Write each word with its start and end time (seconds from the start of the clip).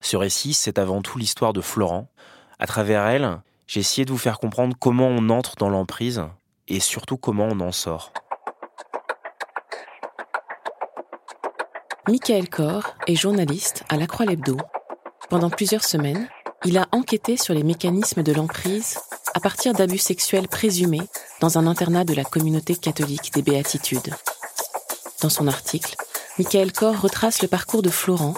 Ce 0.00 0.16
récit, 0.16 0.54
c'est 0.54 0.78
avant 0.78 1.02
tout 1.02 1.18
l'histoire 1.18 1.52
de 1.52 1.60
Florent. 1.60 2.08
À 2.58 2.66
travers 2.66 3.06
elle, 3.06 3.40
j'ai 3.66 3.80
essayé 3.80 4.04
de 4.04 4.10
vous 4.10 4.18
faire 4.18 4.38
comprendre 4.38 4.76
comment 4.78 5.08
on 5.08 5.28
entre 5.28 5.56
dans 5.56 5.68
l'emprise 5.68 6.22
et 6.68 6.80
surtout 6.80 7.16
comment 7.16 7.48
on 7.50 7.60
en 7.60 7.72
sort. 7.72 8.12
Michael 12.08 12.48
Corr 12.48 12.94
est 13.06 13.16
journaliste 13.16 13.84
à 13.90 13.96
La 13.96 14.06
Croix 14.06 14.24
Lebdo. 14.24 14.56
Pendant 15.28 15.50
plusieurs 15.50 15.84
semaines, 15.84 16.28
il 16.64 16.78
a 16.78 16.86
enquêté 16.92 17.36
sur 17.36 17.52
les 17.52 17.62
mécanismes 17.62 18.22
de 18.22 18.32
l'emprise 18.32 18.98
à 19.34 19.40
partir 19.40 19.74
d'abus 19.74 19.98
sexuels 19.98 20.48
présumés 20.48 21.02
dans 21.40 21.58
un 21.58 21.66
internat 21.66 22.04
de 22.04 22.14
la 22.14 22.24
communauté 22.24 22.76
catholique 22.76 23.32
des 23.34 23.42
Béatitudes. 23.42 24.14
Dans 25.20 25.28
son 25.28 25.46
article, 25.48 25.96
Michael 26.38 26.72
Corr 26.72 26.98
retrace 26.98 27.42
le 27.42 27.48
parcours 27.48 27.82
de 27.82 27.90
Florent, 27.90 28.34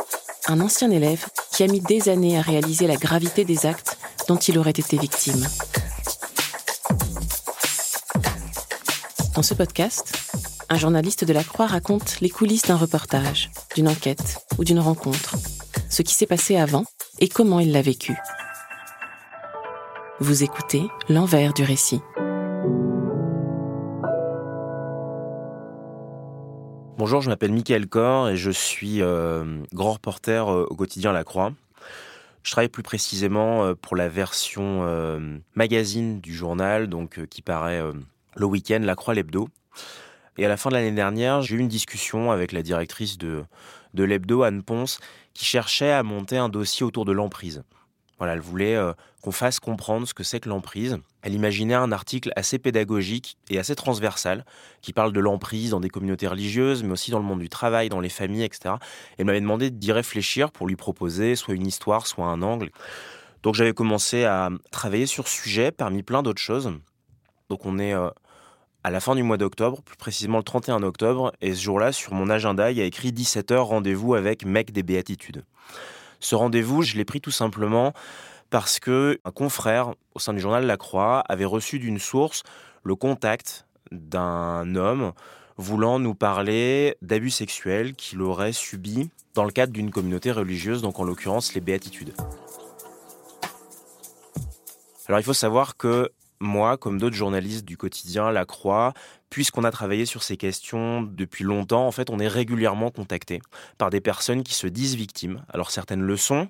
un 0.48 0.60
ancien 0.60 0.90
élève 0.90 1.26
qui 1.60 1.64
a 1.64 1.66
mis 1.66 1.82
des 1.82 2.08
années 2.08 2.38
à 2.38 2.40
réaliser 2.40 2.86
la 2.86 2.96
gravité 2.96 3.44
des 3.44 3.66
actes 3.66 3.98
dont 4.28 4.38
il 4.38 4.58
aurait 4.58 4.70
été 4.70 4.96
victime. 4.96 5.46
Dans 9.34 9.42
ce 9.42 9.52
podcast, 9.52 10.10
un 10.70 10.78
journaliste 10.78 11.26
de 11.26 11.34
la 11.34 11.44
Croix 11.44 11.66
raconte 11.66 12.22
les 12.22 12.30
coulisses 12.30 12.62
d'un 12.62 12.78
reportage, 12.78 13.50
d'une 13.76 13.88
enquête 13.88 14.38
ou 14.56 14.64
d'une 14.64 14.78
rencontre, 14.78 15.36
ce 15.90 16.00
qui 16.00 16.14
s'est 16.14 16.24
passé 16.24 16.56
avant 16.56 16.86
et 17.18 17.28
comment 17.28 17.60
il 17.60 17.72
l'a 17.72 17.82
vécu. 17.82 18.16
Vous 20.18 20.42
écoutez 20.42 20.84
l'envers 21.10 21.52
du 21.52 21.62
récit. 21.62 22.00
Bonjour, 27.00 27.22
je 27.22 27.30
m'appelle 27.30 27.52
Michael 27.52 27.86
Corr 27.86 28.28
et 28.28 28.36
je 28.36 28.50
suis 28.50 29.00
euh, 29.00 29.62
grand 29.72 29.94
reporter 29.94 30.52
euh, 30.52 30.66
au 30.68 30.76
quotidien 30.76 31.12
La 31.12 31.24
Croix. 31.24 31.54
Je 32.42 32.50
travaille 32.50 32.68
plus 32.68 32.82
précisément 32.82 33.64
euh, 33.64 33.74
pour 33.74 33.96
la 33.96 34.10
version 34.10 34.84
magazine 35.54 36.20
du 36.20 36.34
journal, 36.34 36.88
donc 36.88 37.24
qui 37.28 37.40
paraît 37.40 37.82
le 38.36 38.44
week-end, 38.44 38.80
La 38.82 38.96
Croix 38.96 39.14
l'hebdo. 39.14 39.48
Et 40.36 40.44
à 40.44 40.50
la 40.50 40.58
fin 40.58 40.68
de 40.68 40.74
l'année 40.74 40.92
dernière, 40.92 41.40
j'ai 41.40 41.56
eu 41.56 41.60
une 41.60 41.68
discussion 41.68 42.32
avec 42.32 42.52
la 42.52 42.60
directrice 42.60 43.16
de, 43.16 43.44
de 43.94 44.04
l'hebdo, 44.04 44.42
Anne 44.42 44.62
Ponce, 44.62 45.00
qui 45.32 45.46
cherchait 45.46 45.92
à 45.92 46.02
monter 46.02 46.36
un 46.36 46.50
dossier 46.50 46.84
autour 46.84 47.06
de 47.06 47.12
l'emprise. 47.12 47.62
Voilà, 48.18 48.34
elle 48.34 48.40
voulait 48.40 48.78
qu'on 49.22 49.32
fasse 49.32 49.58
comprendre 49.58 50.06
ce 50.06 50.12
que 50.12 50.22
c'est 50.22 50.40
que 50.40 50.50
l'emprise. 50.50 50.98
Elle 51.22 51.34
imaginait 51.34 51.74
un 51.74 51.92
article 51.92 52.32
assez 52.36 52.58
pédagogique 52.58 53.36
et 53.50 53.58
assez 53.58 53.74
transversal 53.74 54.44
qui 54.80 54.92
parle 54.92 55.12
de 55.12 55.20
l'emprise 55.20 55.70
dans 55.70 55.80
des 55.80 55.90
communautés 55.90 56.26
religieuses, 56.26 56.82
mais 56.82 56.92
aussi 56.92 57.10
dans 57.10 57.18
le 57.18 57.24
monde 57.24 57.40
du 57.40 57.48
travail, 57.48 57.88
dans 57.88 58.00
les 58.00 58.08
familles, 58.08 58.44
etc. 58.44 58.76
Elle 59.18 59.26
m'avait 59.26 59.40
demandé 59.40 59.70
d'y 59.70 59.92
réfléchir 59.92 60.50
pour 60.50 60.66
lui 60.66 60.76
proposer 60.76 61.36
soit 61.36 61.54
une 61.54 61.66
histoire, 61.66 62.06
soit 62.06 62.26
un 62.26 62.42
angle. 62.42 62.70
Donc 63.42 63.54
j'avais 63.54 63.74
commencé 63.74 64.24
à 64.24 64.50
travailler 64.70 65.06
sur 65.06 65.28
ce 65.28 65.42
sujet 65.42 65.72
parmi 65.72 66.02
plein 66.02 66.22
d'autres 66.22 66.42
choses. 66.42 66.72
Donc 67.48 67.66
on 67.66 67.78
est 67.78 67.94
euh, 67.94 68.08
à 68.84 68.90
la 68.90 69.00
fin 69.00 69.14
du 69.14 69.22
mois 69.22 69.36
d'octobre, 69.36 69.82
plus 69.82 69.96
précisément 69.96 70.38
le 70.38 70.44
31 70.44 70.82
octobre, 70.82 71.32
et 71.40 71.54
ce 71.54 71.62
jour-là, 71.62 71.92
sur 71.92 72.14
mon 72.14 72.30
agenda, 72.30 72.70
il 72.70 72.78
y 72.78 72.80
a 72.80 72.84
écrit 72.84 73.12
17h 73.12 73.56
rendez-vous 73.56 74.14
avec 74.14 74.44
Mec 74.44 74.72
des 74.72 74.82
Béatitudes. 74.82 75.44
Ce 76.20 76.34
rendez-vous, 76.34 76.82
je 76.82 76.96
l'ai 76.96 77.04
pris 77.04 77.20
tout 77.20 77.30
simplement 77.30 77.92
parce 78.50 78.80
que 78.80 79.18
un 79.24 79.30
confrère 79.30 79.94
au 80.14 80.18
sein 80.18 80.32
du 80.32 80.40
journal 80.40 80.66
La 80.66 80.76
Croix 80.76 81.22
avait 81.28 81.44
reçu 81.44 81.78
d'une 81.78 81.98
source 81.98 82.42
le 82.82 82.94
contact 82.94 83.66
d'un 83.92 84.74
homme 84.74 85.12
voulant 85.56 85.98
nous 85.98 86.14
parler 86.14 86.96
d'abus 87.02 87.30
sexuels 87.30 87.94
qu'il 87.94 88.22
aurait 88.22 88.52
subis 88.52 89.10
dans 89.34 89.44
le 89.44 89.52
cadre 89.52 89.72
d'une 89.72 89.90
communauté 89.90 90.32
religieuse, 90.32 90.82
donc 90.82 90.98
en 90.98 91.04
l'occurrence 91.04 91.54
les 91.54 91.60
Béatitudes. 91.60 92.14
Alors 95.06 95.20
il 95.20 95.24
faut 95.24 95.34
savoir 95.34 95.76
que 95.76 96.10
moi, 96.40 96.78
comme 96.78 96.98
d'autres 96.98 97.16
journalistes 97.16 97.66
du 97.66 97.76
quotidien 97.76 98.30
La 98.30 98.46
Croix, 98.46 98.94
puisqu'on 99.28 99.64
a 99.64 99.70
travaillé 99.70 100.06
sur 100.06 100.22
ces 100.22 100.36
questions 100.36 101.02
depuis 101.02 101.44
longtemps, 101.44 101.86
en 101.86 101.92
fait, 101.92 102.08
on 102.10 102.18
est 102.18 102.28
régulièrement 102.28 102.90
contacté 102.90 103.42
par 103.76 103.90
des 103.90 104.00
personnes 104.00 104.42
qui 104.42 104.54
se 104.54 104.66
disent 104.66 104.94
victimes. 104.94 105.44
Alors 105.52 105.70
certaines 105.70 106.00
le 106.00 106.16
sont. 106.16 106.48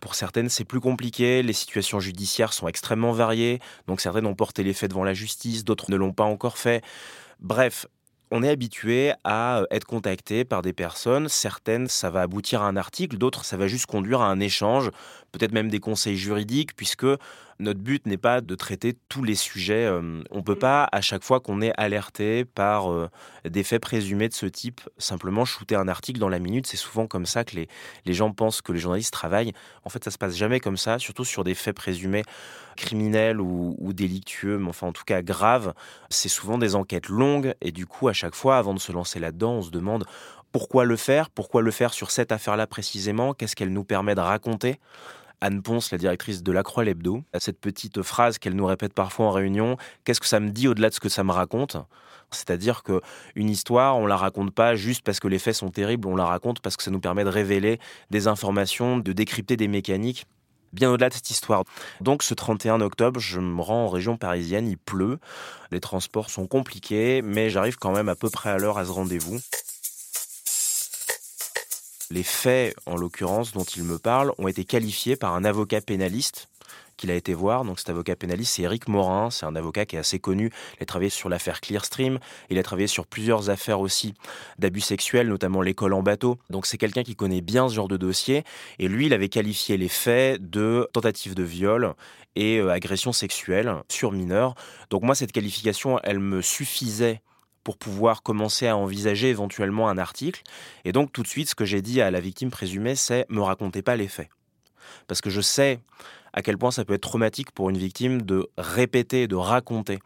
Pour 0.00 0.14
certaines, 0.14 0.48
c'est 0.48 0.64
plus 0.64 0.80
compliqué. 0.80 1.42
Les 1.42 1.52
situations 1.52 2.00
judiciaires 2.00 2.52
sont 2.52 2.68
extrêmement 2.68 3.12
variées. 3.12 3.60
Donc 3.86 4.00
certaines 4.00 4.26
ont 4.26 4.34
porté 4.34 4.62
les 4.62 4.72
faits 4.72 4.90
devant 4.90 5.04
la 5.04 5.14
justice, 5.14 5.64
d'autres 5.64 5.90
ne 5.90 5.96
l'ont 5.96 6.12
pas 6.12 6.24
encore 6.24 6.58
fait. 6.58 6.82
Bref, 7.40 7.86
on 8.30 8.42
est 8.42 8.48
habitué 8.48 9.12
à 9.24 9.62
être 9.70 9.86
contacté 9.86 10.44
par 10.44 10.62
des 10.62 10.72
personnes. 10.72 11.28
Certaines, 11.28 11.88
ça 11.88 12.10
va 12.10 12.22
aboutir 12.22 12.62
à 12.62 12.68
un 12.68 12.76
article, 12.76 13.16
d'autres, 13.16 13.44
ça 13.44 13.56
va 13.56 13.66
juste 13.68 13.86
conduire 13.86 14.20
à 14.20 14.28
un 14.28 14.40
échange, 14.40 14.90
peut-être 15.32 15.52
même 15.52 15.68
des 15.68 15.80
conseils 15.80 16.16
juridiques, 16.16 16.74
puisque 16.76 17.06
notre 17.60 17.80
but 17.80 18.06
n'est 18.06 18.18
pas 18.18 18.40
de 18.40 18.54
traiter 18.54 18.96
tous 19.08 19.24
les 19.24 19.34
sujets. 19.34 19.84
Euh, 19.84 20.22
on 20.30 20.38
ne 20.38 20.42
peut 20.42 20.54
pas, 20.54 20.88
à 20.92 21.00
chaque 21.00 21.24
fois 21.24 21.40
qu'on 21.40 21.60
est 21.60 21.72
alerté 21.76 22.44
par 22.44 22.92
euh, 22.92 23.08
des 23.44 23.64
faits 23.64 23.82
présumés 23.82 24.28
de 24.28 24.34
ce 24.34 24.46
type, 24.46 24.80
simplement 24.98 25.44
shooter 25.44 25.74
un 25.74 25.88
article 25.88 26.20
dans 26.20 26.28
la 26.28 26.38
minute. 26.38 26.66
C'est 26.66 26.76
souvent 26.76 27.06
comme 27.06 27.26
ça 27.26 27.44
que 27.44 27.56
les, 27.56 27.68
les 28.04 28.14
gens 28.14 28.30
pensent 28.32 28.62
que 28.62 28.72
les 28.72 28.78
journalistes 28.78 29.12
travaillent. 29.12 29.52
En 29.84 29.88
fait, 29.88 30.04
ça 30.04 30.10
se 30.10 30.18
passe 30.18 30.36
jamais 30.36 30.60
comme 30.60 30.76
ça, 30.76 30.98
surtout 30.98 31.24
sur 31.24 31.42
des 31.42 31.54
faits 31.54 31.74
présumés 31.74 32.22
criminels 32.76 33.40
ou, 33.40 33.74
ou 33.78 33.92
délictueux, 33.92 34.58
mais 34.58 34.68
enfin 34.68 34.86
en 34.86 34.92
tout 34.92 35.04
cas 35.04 35.20
graves. 35.20 35.74
C'est 36.10 36.28
souvent 36.28 36.58
des 36.58 36.76
enquêtes 36.76 37.08
longues 37.08 37.54
et 37.60 37.72
du 37.72 37.86
coup, 37.86 38.08
à 38.08 38.12
chaque 38.12 38.36
fois, 38.36 38.56
avant 38.56 38.72
de 38.72 38.78
se 38.78 38.92
lancer 38.92 39.18
là-dedans, 39.18 39.54
on 39.54 39.62
se 39.62 39.70
demande 39.70 40.04
pourquoi 40.52 40.84
le 40.84 40.96
faire 40.96 41.30
Pourquoi 41.30 41.62
le 41.62 41.70
faire 41.70 41.92
sur 41.92 42.10
cette 42.10 42.32
affaire-là 42.32 42.66
précisément 42.66 43.34
Qu'est-ce 43.34 43.56
qu'elle 43.56 43.72
nous 43.72 43.84
permet 43.84 44.14
de 44.14 44.20
raconter 44.20 44.78
Anne 45.40 45.62
Ponce, 45.62 45.92
la 45.92 45.98
directrice 45.98 46.42
de 46.42 46.50
La 46.50 46.62
Croix 46.62 46.84
l'Hebdo, 46.84 47.22
a 47.32 47.38
cette 47.38 47.60
petite 47.60 48.02
phrase 48.02 48.38
qu'elle 48.38 48.56
nous 48.56 48.66
répète 48.66 48.92
parfois 48.92 49.26
en 49.26 49.30
réunion 49.30 49.76
Qu'est-ce 50.04 50.20
que 50.20 50.26
ça 50.26 50.40
me 50.40 50.50
dit 50.50 50.66
au-delà 50.68 50.88
de 50.88 50.94
ce 50.94 51.00
que 51.00 51.08
ça 51.08 51.22
me 51.22 51.32
raconte? 51.32 51.76
C'est-à-dire 52.30 52.82
que 52.82 53.00
une 53.36 53.48
histoire, 53.48 53.96
on 53.96 54.06
la 54.06 54.16
raconte 54.16 54.52
pas 54.52 54.74
juste 54.74 55.02
parce 55.02 55.20
que 55.20 55.28
les 55.28 55.38
faits 55.38 55.54
sont 55.54 55.70
terribles, 55.70 56.08
on 56.08 56.16
la 56.16 56.26
raconte 56.26 56.60
parce 56.60 56.76
que 56.76 56.82
ça 56.82 56.90
nous 56.90 57.00
permet 57.00 57.24
de 57.24 57.30
révéler 57.30 57.78
des 58.10 58.26
informations, 58.26 58.98
de 58.98 59.12
décrypter 59.12 59.56
des 59.56 59.68
mécaniques 59.68 60.26
bien 60.72 60.90
au-delà 60.90 61.08
de 61.08 61.14
cette 61.14 61.30
histoire. 61.30 61.64
Donc 62.00 62.22
ce 62.22 62.34
31 62.34 62.80
octobre, 62.80 63.20
je 63.20 63.40
me 63.40 63.62
rends 63.62 63.86
en 63.86 63.88
région 63.88 64.16
parisienne, 64.16 64.68
il 64.68 64.76
pleut, 64.76 65.18
les 65.70 65.80
transports 65.80 66.30
sont 66.30 66.46
compliqués, 66.46 67.22
mais 67.22 67.48
j'arrive 67.48 67.76
quand 67.76 67.92
même 67.92 68.08
à 68.08 68.14
peu 68.14 68.28
près 68.28 68.50
à 68.50 68.58
l'heure 68.58 68.78
à 68.78 68.84
ce 68.84 68.90
rendez-vous. 68.90 69.38
Les 72.10 72.22
faits, 72.22 72.74
en 72.86 72.96
l'occurrence, 72.96 73.52
dont 73.52 73.64
il 73.64 73.84
me 73.84 73.98
parle, 73.98 74.32
ont 74.38 74.48
été 74.48 74.64
qualifiés 74.64 75.16
par 75.16 75.34
un 75.34 75.44
avocat 75.44 75.82
pénaliste 75.82 76.48
qu'il 76.96 77.10
a 77.10 77.14
été 77.14 77.34
voir. 77.34 77.64
Donc 77.64 77.78
cet 77.78 77.90
avocat 77.90 78.16
pénaliste, 78.16 78.56
c'est 78.56 78.62
Eric 78.62 78.88
Morin. 78.88 79.30
C'est 79.30 79.44
un 79.44 79.54
avocat 79.54 79.84
qui 79.84 79.96
est 79.96 79.98
assez 79.98 80.18
connu. 80.18 80.50
Il 80.78 80.82
a 80.82 80.86
travaillé 80.86 81.10
sur 81.10 81.28
l'affaire 81.28 81.60
Clearstream. 81.60 82.18
Il 82.48 82.58
a 82.58 82.62
travaillé 82.62 82.86
sur 82.86 83.06
plusieurs 83.06 83.50
affaires 83.50 83.80
aussi 83.80 84.14
d'abus 84.58 84.80
sexuels, 84.80 85.28
notamment 85.28 85.60
l'école 85.60 85.92
en 85.92 86.02
bateau. 86.02 86.38
Donc 86.48 86.66
c'est 86.66 86.78
quelqu'un 86.78 87.02
qui 87.02 87.14
connaît 87.14 87.42
bien 87.42 87.68
ce 87.68 87.74
genre 87.74 87.88
de 87.88 87.98
dossier. 87.98 88.42
Et 88.78 88.88
lui, 88.88 89.06
il 89.06 89.12
avait 89.12 89.28
qualifié 89.28 89.76
les 89.76 89.88
faits 89.88 90.42
de 90.50 90.88
tentative 90.94 91.34
de 91.34 91.42
viol 91.42 91.94
et 92.36 92.58
euh, 92.58 92.70
agression 92.70 93.12
sexuelle 93.12 93.74
sur 93.88 94.12
mineurs. 94.12 94.54
Donc 94.90 95.02
moi, 95.02 95.14
cette 95.14 95.32
qualification, 95.32 96.00
elle 96.02 96.20
me 96.20 96.40
suffisait 96.40 97.20
pour 97.64 97.76
pouvoir 97.76 98.22
commencer 98.22 98.66
à 98.66 98.76
envisager 98.76 99.28
éventuellement 99.28 99.88
un 99.88 99.98
article. 99.98 100.42
Et 100.84 100.92
donc 100.92 101.12
tout 101.12 101.22
de 101.22 101.28
suite, 101.28 101.48
ce 101.48 101.54
que 101.54 101.64
j'ai 101.64 101.82
dit 101.82 102.00
à 102.00 102.10
la 102.10 102.20
victime 102.20 102.50
présumée, 102.50 102.94
c'est 102.94 103.26
me 103.28 103.40
racontez 103.40 103.82
pas 103.82 103.96
les 103.96 104.08
faits. 104.08 104.28
Parce 105.06 105.20
que 105.20 105.30
je 105.30 105.40
sais 105.40 105.80
à 106.32 106.42
quel 106.42 106.58
point 106.58 106.70
ça 106.70 106.84
peut 106.84 106.94
être 106.94 107.02
traumatique 107.02 107.50
pour 107.50 107.70
une 107.70 107.78
victime 107.78 108.22
de 108.22 108.48
répéter, 108.56 109.26
de 109.26 109.36
raconter 109.36 109.98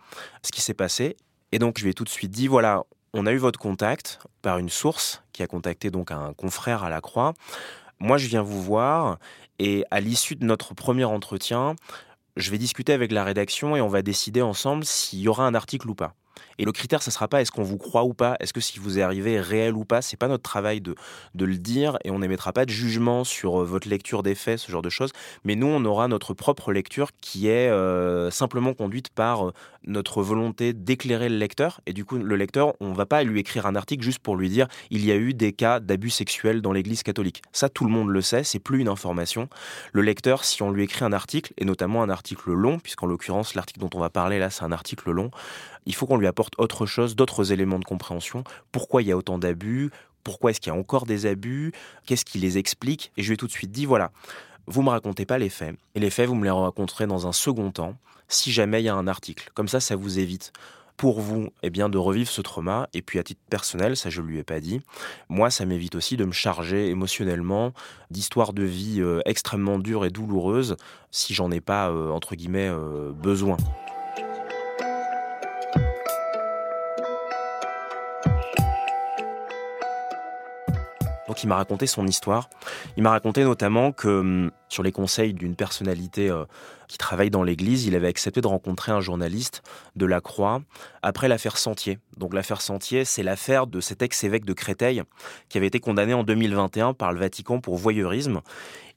ce 0.43 0.53
qui 0.53 0.61
s'est 0.61 0.75
passé. 0.75 1.17
Et 1.53 1.59
donc 1.59 1.79
je 1.79 1.85
lui 1.85 1.91
ai 1.91 1.95
tout 1.95 2.05
de 2.05 2.09
suite 2.09 2.31
dit, 2.31 2.49
voilà, 2.49 2.85
on 3.15 3.27
a 3.27 3.33
eu 3.33 3.37
votre 3.37 3.59
contact 3.59 4.21
par 4.41 4.59
une 4.59 4.71
source 4.71 5.23
qui 5.33 5.43
a 5.43 5.47
contacté 5.47 5.91
donc 5.91 6.11
un 6.11 6.33
confrère 6.33 6.85
à 6.85 6.91
la 6.91 7.01
Croix. 7.01 7.35
Moi, 8.01 8.17
je 8.17 8.27
viens 8.27 8.43
vous 8.43 8.63
voir 8.63 9.19
et 9.59 9.85
à 9.91 10.01
l'issue 10.01 10.35
de 10.35 10.45
notre 10.45 10.75
premier 10.75 11.05
entretien, 11.05 11.77
je 12.37 12.51
vais 12.51 12.59
discuter 12.59 12.93
avec 12.93 13.13
la 13.13 13.23
rédaction 13.23 13.77
et 13.77 13.81
on 13.81 13.89
va 13.89 14.03
décider 14.03 14.43
ensemble 14.43 14.85
s'il 14.85 15.21
y 15.21 15.29
aura 15.29 15.47
un 15.47 15.55
article 15.55 15.91
ou 15.91 15.95
pas. 15.95 16.15
Et 16.59 16.65
le 16.65 16.73
critère, 16.73 17.03
ça 17.03 17.11
sera 17.11 17.29
pas 17.29 17.41
est-ce 17.41 17.51
qu'on 17.51 17.63
vous 17.63 17.79
croit 17.79 18.05
ou 18.05 18.15
pas, 18.15 18.37
est-ce 18.41 18.53
que 18.53 18.61
si 18.61 18.79
vous 18.79 18.99
est 18.99 19.03
arrivé 19.03 19.41
réel 19.41 19.75
ou 19.75 19.85
pas? 19.85 20.03
C'est 20.03 20.17
pas 20.17 20.29
notre 20.29 20.43
travail 20.43 20.81
de, 20.81 20.95
de 21.35 21.45
le 21.45 21.57
dire 21.57 21.99
et 22.05 22.11
on 22.11 22.19
n'émettra 22.19 22.53
pas 22.53 22.65
de 22.65 22.71
jugement 22.71 23.25
sur 23.25 23.63
euh, 23.63 23.65
votre 23.65 23.89
lecture 23.89 24.23
des 24.23 24.35
faits, 24.35 24.59
ce 24.59 24.71
genre 24.71 24.83
de 24.83 24.91
choses. 24.91 25.13
Mais 25.45 25.55
nous, 25.55 25.67
on 25.67 25.85
aura 25.85 26.09
notre 26.09 26.35
propre 26.35 26.73
lecture 26.73 27.11
qui 27.21 27.49
est 27.49 27.71
euh, 27.71 28.31
simplement 28.31 28.75
conduite 28.75 29.09
par 29.11 29.49
euh, 29.49 29.53
notre 29.85 30.23
volonté 30.23 30.73
d'éclairer 30.73 31.29
le 31.29 31.37
lecteur. 31.37 31.81
Et 31.87 31.93
du 31.93 32.05
coup, 32.05 32.17
le 32.17 32.37
lecteur, 32.37 32.75
on 32.81 32.93
va 32.93 33.07
pas 33.07 33.23
lui 33.23 33.41
écrire 33.41 33.67
un 33.67 33.75
article 33.75 34.05
juste 34.05 34.21
pour 34.21 34.37
lui 34.37 34.49
dire 34.49 34.69
il 34.91 35.05
y 35.05 35.13
a 35.13 35.17
eu 35.17 35.35
des 35.35 35.53
cas 35.53 35.81
d'abus 35.81 36.11
sexuels 36.11 36.63
dans 36.63 36.73
l'Église 36.73 37.03
catholique. 37.03 37.43
Ça, 37.53 37.69
tout 37.69 37.85
le 37.85 37.91
monde 37.91 38.09
le 38.09 38.21
sait, 38.21 38.45
c'est 38.45 38.59
plus 38.59 38.81
une 38.81 38.89
information. 38.89 39.49
Le 39.93 40.03
lecteur, 40.03 40.45
si 40.45 40.63
on 40.63 40.71
lui 40.71 40.85
écrit 40.85 41.05
un 41.05 41.13
article, 41.13 41.53
et 41.59 41.65
notamment 41.65 42.03
un 42.03 42.11
article 42.11 42.53
long, 42.53 42.79
puisqu'en 42.79 43.07
l'occurrence, 43.07 43.55
l'article 43.55 43.81
dont 43.81 43.91
on 43.95 44.01
va 44.01 44.11
parler 44.11 44.39
là, 44.39 44.51
c'est 44.51 44.65
un 44.65 44.73
article 44.73 45.11
long, 45.11 45.31
il 45.87 45.95
faut 45.95 46.07
qu'on 46.07 46.17
lui 46.17 46.27
apporte 46.27 46.55
autre 46.59 46.87
chose, 46.87 47.17
d'autres 47.17 47.53
éléments 47.53 47.79
de 47.79 47.85
compréhension. 47.85 48.45
Pourquoi 48.71 49.03
il 49.03 49.09
y 49.09 49.13
a 49.13 49.17
autant 49.17 49.39
d'abus? 49.39 49.91
Pourquoi 50.25 50.51
est-ce 50.51 50.61
qu'il 50.61 50.73
y 50.73 50.77
a 50.77 50.79
encore 50.79 51.07
des 51.07 51.27
abus? 51.27 51.73
Qu'est-ce 52.07 52.25
qui 52.25 52.39
les 52.39 52.59
explique? 52.59 53.13
Et 53.17 53.23
je 53.23 53.29
lui 53.29 53.35
ai 53.35 53.37
tout 53.37 53.47
de 53.47 53.53
suite 53.53 53.73
dit, 53.73 53.87
voilà, 53.87 54.13
vous 54.67 54.83
me 54.83 54.91
racontez 54.91 55.27
pas 55.27 55.39
les 55.39 55.49
faits. 55.49 55.75
Et 55.95 56.01
les 56.01 56.11
faits, 56.11 56.29
vous 56.29 56.35
me 56.35 56.45
les 56.45 56.51
raconterez 56.51 57.07
dans 57.07 57.27
un 57.27 57.33
second 57.33 57.71
temps, 57.71 57.97
si 58.29 58.53
jamais 58.53 58.81
il 58.81 58.85
y 58.85 58.89
a 58.89 58.95
un 58.95 59.09
article. 59.09 59.51
Comme 59.55 59.69
ça, 59.69 59.81
ça 59.81 59.97
vous 59.97 60.19
évite 60.19 60.53
pour 60.97 61.21
vous 61.21 61.49
eh 61.63 61.71
bien, 61.71 61.89
de 61.89 61.99
revivre 61.99 62.31
ce 62.31 62.41
trauma. 62.43 62.89
Et 62.95 63.03
puis 63.03 63.19
à 63.19 63.25
titre 63.25 63.41
personnel, 63.51 63.97
ça 63.97 64.11
je 64.11 64.21
ne 64.21 64.27
lui 64.27 64.39
ai 64.39 64.45
pas 64.45 64.61
dit, 64.61 64.81
moi 65.29 65.51
ça 65.51 65.65
m'évite 65.65 65.95
aussi 65.95 66.17
de 66.17 66.25
me 66.25 66.33
charger 66.33 66.89
émotionnellement 66.91 67.73
d'histoires 68.11 68.53
de 68.53 68.63
vie 68.63 69.01
euh, 69.01 69.21
extrêmement 69.25 69.79
dures 69.79 70.05
et 70.05 70.11
douloureuses 70.11 70.77
si 71.11 71.35
j'en 71.35 71.51
ai 71.51 71.61
pas, 71.61 71.91
euh, 71.91 72.11
entre 72.11 72.37
guillemets, 72.37 72.69
euh, 72.69 73.11
besoin. 73.13 73.57
Donc 81.33 81.43
il 81.43 81.47
m'a 81.47 81.57
raconté 81.57 81.87
son 81.87 82.07
histoire. 82.07 82.51
Il 82.99 83.03
m'a 83.03 83.09
raconté 83.09 83.43
notamment 83.43 83.91
que 83.91 84.21
hum, 84.21 84.51
sur 84.69 84.83
les 84.83 84.93
conseils 84.93 85.33
d'une 85.33 85.57
personnalité 85.57 86.29
euh, 86.29 86.45
qui 86.89 86.99
travaille 86.99 87.31
dans 87.31 87.43
l'Église, 87.43 87.87
il 87.87 87.95
avait 87.95 88.09
accepté 88.09 88.43
de 88.43 88.47
rencontrer 88.47 88.93
un 88.93 89.01
journaliste 89.01 89.63
de 89.97 90.05
la 90.05 90.21
Croix 90.21 90.61
après 91.01 91.29
l'affaire 91.29 91.57
Sentier. 91.57 91.99
Donc 92.19 92.35
l'affaire 92.35 92.61
Sentier, 92.61 93.07
c'est 93.07 93.23
l'affaire 93.23 93.67
de 93.67 93.81
cet 93.81 94.03
ex-évêque 94.03 94.45
de 94.45 94.53
Créteil 94.53 95.05
qui 95.49 95.57
avait 95.57 95.69
été 95.69 95.81
condamné 95.81 96.13
en 96.13 96.23
2021 96.23 96.93
par 96.93 97.15
le 97.15 97.21
Vatican 97.21 97.61
pour 97.61 97.79
voyeurisme. 97.79 98.43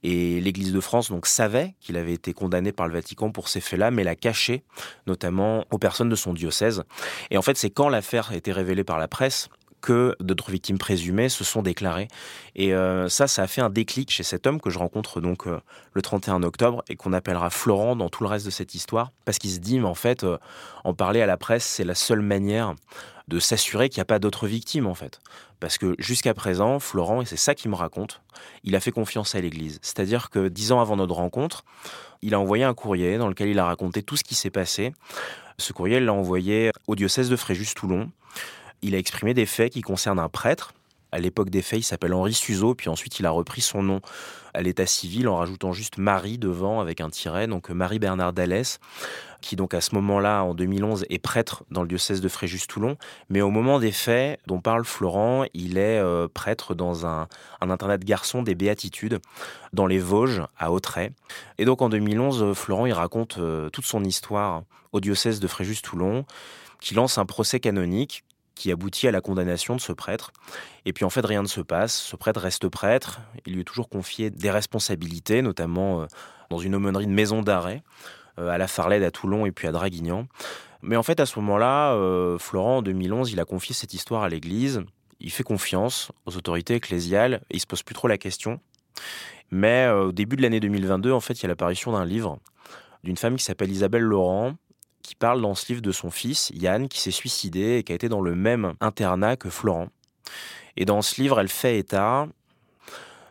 Et 0.03 0.41
l'Église 0.41 0.73
de 0.73 0.81
France 0.81 1.09
donc 1.09 1.27
savait 1.27 1.73
qu'il 1.79 1.95
avait 1.95 2.11
été 2.11 2.33
condamné 2.33 2.73
par 2.73 2.85
le 2.85 2.93
Vatican 2.93 3.31
pour 3.31 3.47
ces 3.47 3.61
faits-là, 3.61 3.91
mais 3.91 4.03
l'a 4.03 4.17
caché, 4.17 4.65
notamment 5.07 5.63
aux 5.71 5.77
personnes 5.77 6.09
de 6.09 6.17
son 6.17 6.33
diocèse. 6.33 6.83
Et 7.31 7.37
en 7.37 7.41
fait, 7.41 7.55
c'est 7.55 7.69
quand 7.69 7.87
l'affaire 7.87 8.31
a 8.31 8.35
été 8.35 8.51
révélée 8.51 8.83
par 8.83 8.99
la 8.99 9.07
presse 9.07 9.47
que 9.85 10.15
d'autres 10.19 10.49
victimes 10.49 10.79
présumées 10.79 11.29
se 11.29 11.43
sont 11.43 11.61
déclarées. 11.61 12.07
Et 12.55 12.73
euh, 12.73 13.07
ça, 13.07 13.27
ça 13.27 13.43
a 13.43 13.47
fait 13.47 13.61
un 13.61 13.69
déclic 13.69 14.09
chez 14.09 14.23
cet 14.23 14.47
homme 14.47 14.59
que 14.59 14.71
je 14.71 14.79
rencontre 14.79 15.21
donc 15.21 15.45
euh, 15.45 15.59
le 15.93 16.01
31 16.01 16.41
octobre 16.41 16.83
et 16.89 16.95
qu'on 16.95 17.13
appellera 17.13 17.51
Florent 17.51 17.95
dans 17.95 18.09
tout 18.09 18.23
le 18.23 18.29
reste 18.29 18.47
de 18.47 18.51
cette 18.51 18.73
histoire, 18.73 19.11
parce 19.25 19.37
qu'il 19.37 19.51
se 19.51 19.59
dit, 19.59 19.79
mais 19.79 19.85
en 19.85 19.93
fait, 19.93 20.23
euh, 20.23 20.39
en 20.83 20.95
parler 20.95 21.21
à 21.21 21.27
la 21.27 21.37
presse, 21.37 21.63
c'est 21.63 21.83
la 21.83 21.93
seule 21.93 22.21
manière 22.21 22.73
de 23.27 23.39
s'assurer 23.39 23.89
qu'il 23.89 23.99
n'y 23.99 24.03
a 24.03 24.05
pas 24.05 24.17
d'autres 24.17 24.47
victimes, 24.47 24.87
en 24.87 24.95
fait. 24.95 25.19
Parce 25.59 25.77
que 25.77 25.95
jusqu'à 25.99 26.33
présent, 26.33 26.79
Florent, 26.79 27.21
et 27.21 27.25
c'est 27.25 27.37
ça 27.37 27.53
qu'il 27.53 27.69
me 27.69 27.75
raconte, 27.75 28.21
il 28.63 28.75
a 28.75 28.79
fait 28.79 28.91
confiance 28.91 29.35
à 29.35 29.41
l'Église. 29.41 29.77
C'est-à-dire 29.83 30.31
que 30.31 30.47
dix 30.47 30.71
ans 30.71 30.81
avant 30.81 30.95
notre 30.95 31.13
rencontre, 31.13 31.63
il 32.23 32.33
a 32.33 32.39
envoyé 32.39 32.63
un 32.63 32.73
courrier 32.73 33.19
dans 33.19 33.27
lequel 33.27 33.49
il 33.49 33.59
a 33.59 33.65
raconté 33.65 34.01
tout 34.01 34.17
ce 34.17 34.23
qui 34.23 34.33
s'est 34.33 34.49
passé. 34.49 34.93
Ce 35.59 35.73
courrier, 35.73 35.97
il 35.97 36.05
l'a 36.05 36.13
envoyé 36.13 36.71
au 36.87 36.95
diocèse 36.95 37.29
de 37.29 37.35
Fréjus-Toulon 37.35 38.09
il 38.81 38.95
a 38.95 38.97
exprimé 38.97 39.33
des 39.33 39.45
faits 39.45 39.73
qui 39.73 39.81
concernent 39.81 40.19
un 40.19 40.29
prêtre. 40.29 40.73
À 41.11 41.19
l'époque 41.19 41.49
des 41.49 41.61
faits, 41.61 41.79
il 41.79 41.83
s'appelle 41.83 42.13
Henri 42.13 42.33
Suzeau, 42.33 42.75
puis 42.75 42.89
ensuite 42.89 43.19
il 43.19 43.25
a 43.25 43.31
repris 43.31 43.61
son 43.61 43.81
nom 43.81 44.01
à 44.53 44.61
l'état 44.61 44.85
civil 44.85 45.27
en 45.27 45.37
rajoutant 45.37 45.71
juste 45.71 45.97
Marie 45.97 46.37
devant 46.37 46.81
avec 46.81 46.99
un 46.99 47.09
tiret, 47.09 47.47
donc 47.47 47.69
Marie-Bernard 47.69 48.33
Dallès, 48.33 48.79
qui 49.41 49.55
donc 49.55 49.73
à 49.73 49.81
ce 49.81 49.95
moment-là, 49.95 50.43
en 50.43 50.53
2011, 50.53 51.05
est 51.09 51.19
prêtre 51.19 51.63
dans 51.71 51.83
le 51.83 51.87
diocèse 51.87 52.19
de 52.19 52.27
Fréjus-Toulon. 52.27 52.97
Mais 53.29 53.41
au 53.41 53.49
moment 53.49 53.79
des 53.79 53.91
faits 53.91 54.39
dont 54.47 54.59
parle 54.59 54.85
Florent, 54.85 55.45
il 55.53 55.77
est 55.77 55.99
euh, 55.99 56.27
prêtre 56.27 56.73
dans 56.73 57.05
un, 57.05 57.27
internat 57.61 57.97
de 57.97 58.05
garçons 58.05 58.43
des 58.43 58.55
Béatitudes, 58.55 59.19
dans 59.71 59.87
les 59.87 59.99
Vosges, 59.99 60.41
à 60.57 60.71
Autrey. 60.71 61.11
Et 61.57 61.65
donc 61.65 61.81
en 61.81 61.89
2011, 61.89 62.53
Florent, 62.53 62.87
il 62.87 62.93
raconte 62.93 63.37
euh, 63.37 63.69
toute 63.69 63.85
son 63.85 64.03
histoire 64.03 64.63
au 64.91 64.99
diocèse 64.99 65.39
de 65.39 65.47
Fréjus-Toulon, 65.47 66.25
qui 66.79 66.93
lance 66.93 67.17
un 67.17 67.25
procès 67.25 67.59
canonique 67.59 68.23
qui 68.55 68.71
aboutit 68.71 69.07
à 69.07 69.11
la 69.11 69.21
condamnation 69.21 69.75
de 69.75 69.81
ce 69.81 69.91
prêtre. 69.91 70.31
Et 70.85 70.93
puis 70.93 71.05
en 71.05 71.09
fait, 71.09 71.25
rien 71.25 71.43
ne 71.43 71.47
se 71.47 71.61
passe. 71.61 71.93
Ce 71.93 72.15
prêtre 72.15 72.39
reste 72.41 72.67
prêtre. 72.69 73.21
Il 73.45 73.53
lui 73.53 73.61
est 73.61 73.65
toujours 73.65 73.89
confié 73.89 74.31
des 74.31 74.49
responsabilités, 74.49 75.41
notamment 75.41 76.01
euh, 76.01 76.05
dans 76.49 76.57
une 76.57 76.75
aumônerie 76.75 77.07
de 77.07 77.11
maison 77.11 77.41
d'arrêt, 77.41 77.83
euh, 78.39 78.49
à 78.49 78.57
la 78.57 78.67
Farlède, 78.67 79.03
à 79.03 79.11
Toulon 79.11 79.45
et 79.45 79.51
puis 79.51 79.67
à 79.67 79.71
Draguignan. 79.71 80.27
Mais 80.81 80.95
en 80.95 81.03
fait, 81.03 81.19
à 81.19 81.25
ce 81.25 81.39
moment-là, 81.39 81.93
euh, 81.93 82.37
Florent, 82.37 82.77
en 82.77 82.81
2011, 82.81 83.31
il 83.31 83.39
a 83.39 83.45
confié 83.45 83.75
cette 83.75 83.93
histoire 83.93 84.23
à 84.23 84.29
l'Église. 84.29 84.83
Il 85.19 85.31
fait 85.31 85.43
confiance 85.43 86.11
aux 86.25 86.35
autorités 86.37 86.75
ecclésiales 86.75 87.41
et 87.49 87.57
il 87.57 87.59
se 87.59 87.67
pose 87.67 87.83
plus 87.83 87.95
trop 87.95 88.07
la 88.07 88.17
question. 88.17 88.59
Mais 89.51 89.87
au 89.89 90.11
début 90.11 90.35
de 90.35 90.41
l'année 90.41 90.59
2022, 90.59 91.11
en 91.11 91.19
fait, 91.19 91.33
il 91.33 91.43
y 91.43 91.45
a 91.45 91.49
l'apparition 91.49 91.91
d'un 91.91 92.05
livre 92.05 92.39
d'une 93.05 93.15
femme 93.15 93.37
qui 93.37 93.43
s'appelle 93.43 93.71
Isabelle 93.71 94.01
Laurent, 94.01 94.55
qui 95.05 95.15
parle 95.15 95.41
dans 95.41 95.55
ce 95.55 95.67
livre 95.67 95.81
de 95.81 95.91
son 95.91 96.11
fils, 96.11 96.51
Yann, 96.53 96.87
qui 96.87 96.99
s'est 96.99 97.11
suicidé 97.11 97.77
et 97.77 97.83
qui 97.83 97.91
a 97.91 97.95
été 97.95 98.09
dans 98.09 98.21
le 98.21 98.35
même 98.35 98.73
internat 98.81 99.37
que 99.37 99.49
Florent. 99.49 99.87
Et 100.77 100.85
dans 100.85 101.01
ce 101.01 101.21
livre, 101.21 101.39
elle 101.39 101.47
fait 101.47 101.77
état 101.77 102.27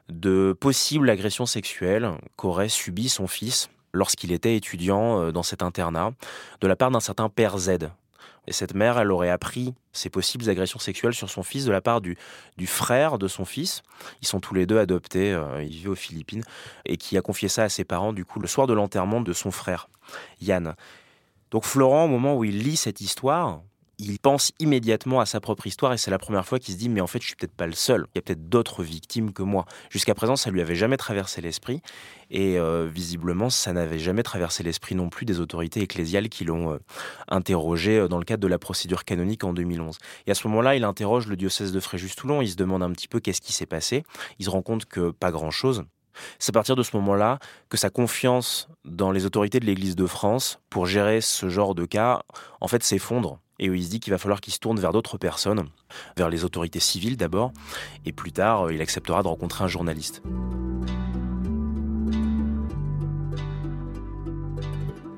de 0.09 0.57
possibles 0.59 1.09
agressions 1.11 1.47
sexuelles 1.47 2.11
qu'aurait 2.37 2.69
subi 2.69 3.09
son 3.09 3.27
fils 3.27 3.71
lorsqu'il 3.93 4.33
était 4.33 4.57
étudiant 4.57 5.21
euh, 5.21 5.33
dans 5.33 5.43
cet 5.43 5.63
internat, 5.63 6.13
de 6.61 6.67
la 6.67 6.77
part 6.77 6.91
d'un 6.91 7.01
certain 7.01 7.29
père 7.29 7.59
Z. 7.59 7.79
Et 8.47 8.53
cette 8.53 8.75
mère, 8.75 8.99
elle 8.99 9.11
aurait 9.11 9.31
appris 9.31 9.73
ces 9.93 10.11
possibles 10.11 10.49
agressions 10.51 10.79
sexuelles 10.79 11.15
sur 11.15 11.31
son 11.31 11.43
fils 11.43 11.65
de 11.65 11.73
la 11.73 11.81
part 11.81 12.03
du, 12.03 12.17
frère 12.67 13.19
de 13.19 13.29
son 13.29 13.45
fils. 13.45 13.83
Ils 14.21 14.29
sont 14.29 14.41
tous 14.41 14.55
les 14.55 14.67
deux 14.67 14.79
adoptés, 14.79 15.33
euh, 15.33 15.63
ils 15.63 15.71
vivent 15.71 15.91
aux 15.91 15.95
Philippines, 15.95 16.43
et 16.85 16.97
qui 16.97 17.17
a 17.17 17.23
confié 17.23 17.49
ça 17.49 17.63
à 17.63 17.69
ses 17.69 17.85
parents, 17.85 18.13
du 18.13 18.25
coup, 18.25 18.41
le 18.41 18.49
soir 18.49 18.67
de 18.67 18.75
l'enterrement 18.75 19.21
de 19.21 19.33
son 19.33 19.51
frère, 19.51 19.89
Yann. 20.41 20.75
Donc 21.55 21.67
Florent, 21.67 22.07
au 22.07 22.09
moment 22.09 22.37
où 22.37 22.43
il 22.43 22.65
lit 22.65 22.75
cette 22.75 23.01
histoire, 23.01 23.63
il 24.01 24.19
pense 24.19 24.51
immédiatement 24.59 25.21
à 25.21 25.25
sa 25.25 25.39
propre 25.39 25.69
histoire 25.69 25.93
et 25.93 25.99
c'est 25.99 26.11
la 26.11 26.19
première 26.19 26.45
fois 26.45 26.59
qu'il 26.59 26.75
se 26.75 26.79
dit 26.81 26.89
mais 26.89 27.01
en 27.01 27.07
fait 27.07 27.23
je 27.23 27.29
suis 27.29 27.37
peut-être 27.37 27.55
pas 27.55 27.69
le 27.69 27.75
seul, 27.75 28.09
il 28.13 28.17
y 28.17 28.19
a 28.19 28.23
peut-être 28.23 28.49
d'autres 28.49 28.83
victimes 28.83 29.33
que 29.33 29.45
moi. 29.45 29.65
Jusqu'à 29.89 30.17
présent 30.17 30.35
ça 30.35 30.51
lui 30.51 30.61
avait 30.61 30.75
jamais 30.75 30.97
traversé 30.97 31.41
l'esprit 31.41 31.81
et 32.29 32.59
euh, 32.59 32.89
visiblement 32.93 33.51
ça 33.51 33.73
n'avait 33.73 34.01
jamais 34.01 34.25
traversé 34.25 34.65
l'esprit 34.65 34.97
non 34.97 35.11
plus 35.11 35.27
des 35.27 35.39
autorités 35.39 35.81
ecclésiales 35.81 36.29
qui 36.29 36.45
l'ont 36.45 36.73
euh, 36.73 36.79
interrogé 37.29 37.99
euh, 37.99 38.09
dans 38.09 38.19
le 38.19 38.25
cadre 38.25 38.43
de 38.43 38.49
la 38.49 38.59
procédure 38.59 39.05
canonique 39.05 39.45
en 39.45 39.53
2011. 39.53 39.97
Et 40.27 40.33
à 40.33 40.35
ce 40.35 40.49
moment-là 40.49 40.75
il 40.75 40.83
interroge 40.83 41.29
le 41.29 41.37
diocèse 41.37 41.71
de 41.71 41.79
Fréjus-Toulon, 41.79 42.43
il 42.43 42.49
se 42.49 42.57
demande 42.57 42.83
un 42.83 42.91
petit 42.91 43.07
peu 43.07 43.21
qu'est-ce 43.21 43.41
qui 43.41 43.53
s'est 43.53 43.65
passé, 43.65 44.03
il 44.41 44.47
se 44.47 44.51
rend 44.51 44.63
compte 44.63 44.87
que 44.87 45.13
pas 45.13 45.31
grand-chose. 45.31 45.85
C'est 46.39 46.51
à 46.51 46.53
partir 46.53 46.77
de 46.77 46.83
ce 46.83 46.97
moment-là 46.97 47.39
que 47.69 47.77
sa 47.77 47.91
confiance 47.91 48.69
dans 48.85 49.11
les 49.11 49.25
autorités 49.25 49.61
de 49.61 49.67
l'Église 49.67 49.97
de 49.97 50.07
France 50.07 50.59
pour 50.71 50.87
gérer 50.87 51.21
ce 51.21 51.49
genre 51.49 51.75
de 51.75 51.85
cas, 51.85 52.23
en 52.61 52.69
fait, 52.69 52.83
s'effondre. 52.83 53.39
Et 53.59 53.67
il 53.67 53.85
se 53.85 53.91
dit 53.91 54.01
qu'il 54.01 54.13
va 54.13 54.19
falloir 54.19 54.41
qu'il 54.41 54.53
se 54.53 54.59
tourne 54.59 54.81
vers 54.81 54.93
d'autres 54.93 55.17
personnes, 55.17 55.69
vers 56.17 56.29
les 56.29 56.45
autorités 56.45 56.81
civiles 56.81 57.17
d'abord, 57.17 57.53
et 58.05 58.13
plus 58.13 58.33
tard, 58.33 58.73
il 58.73 58.83
acceptera 58.83 59.23
de 59.23 59.29
rencontrer 59.29 59.65
un 59.65 59.69
journaliste. 59.69 60.23